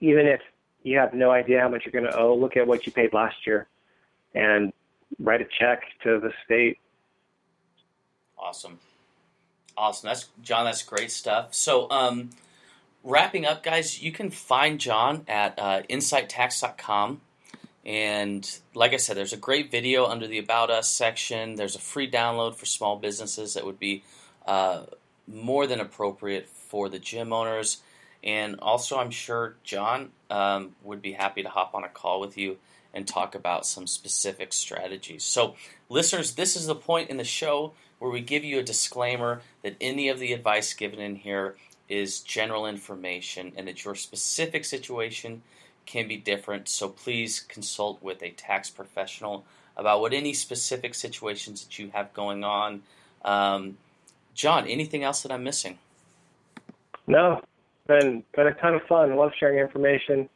Even 0.00 0.26
if 0.26 0.42
you 0.82 0.98
have 0.98 1.14
no 1.14 1.30
idea 1.30 1.62
how 1.62 1.70
much 1.70 1.86
you're 1.86 1.98
going 1.98 2.12
to 2.12 2.16
owe, 2.16 2.34
look 2.34 2.58
at 2.58 2.66
what 2.66 2.84
you 2.84 2.92
paid 2.92 3.14
last 3.14 3.46
year 3.46 3.68
and 4.34 4.70
write 5.18 5.40
a 5.40 5.46
check 5.58 5.80
to 6.02 6.20
the 6.20 6.30
state. 6.44 6.76
Awesome. 8.38 8.78
Awesome. 9.78 10.08
That's 10.08 10.26
John, 10.42 10.64
that's 10.64 10.82
great 10.82 11.12
stuff. 11.12 11.54
So, 11.54 11.88
um, 11.88 12.30
wrapping 13.04 13.46
up, 13.46 13.62
guys, 13.62 14.02
you 14.02 14.10
can 14.10 14.28
find 14.30 14.80
John 14.80 15.24
at 15.28 15.56
uh, 15.56 15.82
insighttax.com. 15.88 17.20
And 17.86 18.58
like 18.74 18.92
I 18.92 18.96
said, 18.96 19.16
there's 19.16 19.32
a 19.32 19.38
great 19.38 19.70
video 19.70 20.06
under 20.06 20.26
the 20.26 20.38
About 20.38 20.70
Us 20.70 20.88
section. 20.88 21.54
There's 21.54 21.76
a 21.76 21.78
free 21.78 22.10
download 22.10 22.56
for 22.56 22.66
small 22.66 22.96
businesses 22.96 23.54
that 23.54 23.64
would 23.64 23.78
be 23.78 24.02
uh, 24.46 24.82
more 25.28 25.68
than 25.68 25.78
appropriate 25.78 26.48
for 26.48 26.88
the 26.88 26.98
gym 26.98 27.32
owners. 27.32 27.80
And 28.24 28.56
also, 28.58 28.98
I'm 28.98 29.12
sure 29.12 29.54
John 29.62 30.10
um, 30.28 30.74
would 30.82 31.00
be 31.00 31.12
happy 31.12 31.44
to 31.44 31.48
hop 31.48 31.76
on 31.76 31.84
a 31.84 31.88
call 31.88 32.18
with 32.18 32.36
you 32.36 32.58
and 32.92 33.06
talk 33.06 33.36
about 33.36 33.64
some 33.64 33.86
specific 33.86 34.52
strategies. 34.52 35.22
So, 35.22 35.54
listeners, 35.88 36.34
this 36.34 36.56
is 36.56 36.66
the 36.66 36.74
point 36.74 37.10
in 37.10 37.16
the 37.16 37.22
show 37.22 37.74
where 37.98 38.10
we 38.10 38.20
give 38.20 38.44
you 38.44 38.58
a 38.58 38.62
disclaimer 38.62 39.42
that 39.62 39.76
any 39.80 40.08
of 40.08 40.18
the 40.18 40.32
advice 40.32 40.74
given 40.74 41.00
in 41.00 41.16
here 41.16 41.56
is 41.88 42.20
general 42.20 42.66
information 42.66 43.52
and 43.56 43.66
that 43.66 43.84
your 43.84 43.94
specific 43.94 44.64
situation 44.64 45.42
can 45.86 46.06
be 46.06 46.16
different. 46.16 46.68
So, 46.68 46.88
please 46.88 47.40
consult 47.40 48.02
with 48.02 48.22
a 48.22 48.30
tax 48.30 48.68
professional 48.68 49.44
about 49.76 50.00
what 50.00 50.12
any 50.12 50.34
specific 50.34 50.94
situations 50.94 51.64
that 51.64 51.78
you 51.78 51.90
have 51.94 52.12
going 52.12 52.44
on. 52.44 52.82
Um, 53.24 53.78
John, 54.34 54.66
anything 54.66 55.02
else 55.02 55.22
that 55.22 55.32
I'm 55.32 55.44
missing? 55.44 55.78
No, 57.06 57.40
been 57.86 58.22
been 58.36 58.46
a 58.46 58.54
ton 58.54 58.74
of 58.74 58.82
fun. 58.82 59.16
Love 59.16 59.32
sharing 59.38 59.58
information. 59.58 60.28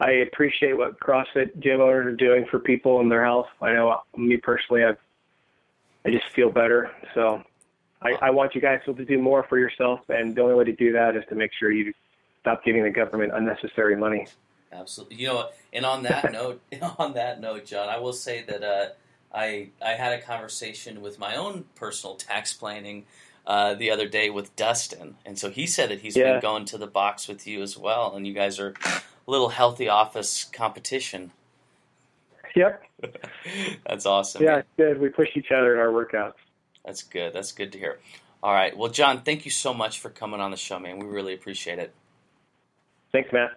I 0.00 0.10
appreciate 0.10 0.76
what 0.76 1.00
CrossFit 1.00 1.58
gym 1.58 1.80
owners 1.80 2.06
are 2.06 2.16
doing 2.16 2.46
for 2.50 2.58
people 2.58 3.00
and 3.00 3.10
their 3.10 3.24
health. 3.24 3.48
I 3.60 3.72
know 3.72 4.02
me 4.16 4.36
personally, 4.36 4.84
I 4.84 4.96
I 6.08 6.10
just 6.10 6.28
feel 6.34 6.50
better. 6.50 6.90
So 7.14 7.42
I, 8.00 8.12
I 8.22 8.30
want 8.30 8.54
you 8.54 8.62
guys 8.62 8.80
to 8.86 8.94
do 8.94 9.18
more 9.18 9.44
for 9.46 9.58
yourself, 9.58 10.00
and 10.08 10.34
the 10.34 10.40
only 10.40 10.54
way 10.54 10.64
to 10.64 10.72
do 10.72 10.92
that 10.92 11.16
is 11.16 11.24
to 11.28 11.34
make 11.34 11.50
sure 11.58 11.70
you 11.70 11.92
stop 12.40 12.64
giving 12.64 12.82
the 12.82 12.90
government 12.90 13.32
unnecessary 13.34 13.94
money. 13.94 14.26
Absolutely. 14.72 15.16
You 15.16 15.26
know, 15.28 15.48
and 15.70 15.84
on 15.84 16.04
that 16.04 16.32
note, 16.32 16.62
on 16.98 17.12
that 17.12 17.42
note, 17.42 17.66
John, 17.66 17.90
I 17.90 17.98
will 17.98 18.14
say 18.14 18.42
that 18.48 18.62
uh, 18.62 18.86
I 19.34 19.68
I 19.84 19.90
had 19.90 20.18
a 20.18 20.22
conversation 20.22 21.02
with 21.02 21.18
my 21.18 21.36
own 21.36 21.66
personal 21.74 22.16
tax 22.16 22.54
planning 22.54 23.04
uh, 23.46 23.74
the 23.74 23.90
other 23.90 24.08
day 24.08 24.30
with 24.30 24.56
Dustin, 24.56 25.16
and 25.26 25.38
so 25.38 25.50
he 25.50 25.66
said 25.66 25.90
that 25.90 26.00
he's 26.00 26.16
yeah. 26.16 26.32
been 26.32 26.40
going 26.40 26.64
to 26.66 26.78
the 26.78 26.86
box 26.86 27.28
with 27.28 27.46
you 27.46 27.60
as 27.60 27.76
well, 27.76 28.14
and 28.14 28.26
you 28.26 28.32
guys 28.32 28.58
are 28.58 28.72
a 28.86 29.02
little 29.26 29.50
healthy 29.50 29.90
office 29.90 30.44
competition. 30.44 31.32
Yep, 32.56 32.82
that's 33.86 34.06
awesome. 34.06 34.42
Yeah, 34.42 34.58
it's 34.58 34.68
good. 34.76 35.00
We 35.00 35.08
push 35.08 35.28
each 35.36 35.50
other 35.50 35.74
in 35.74 35.80
our 35.80 35.88
workouts. 35.88 36.34
That's 36.84 37.02
good. 37.02 37.32
That's 37.32 37.52
good 37.52 37.72
to 37.72 37.78
hear. 37.78 37.98
All 38.42 38.52
right. 38.52 38.76
Well, 38.76 38.90
John, 38.90 39.22
thank 39.22 39.44
you 39.44 39.50
so 39.50 39.74
much 39.74 40.00
for 40.00 40.10
coming 40.10 40.40
on 40.40 40.50
the 40.50 40.56
show, 40.56 40.78
man. 40.78 40.98
We 40.98 41.06
really 41.06 41.34
appreciate 41.34 41.78
it. 41.78 41.92
Thanks, 43.12 43.30
Matt. 43.32 43.50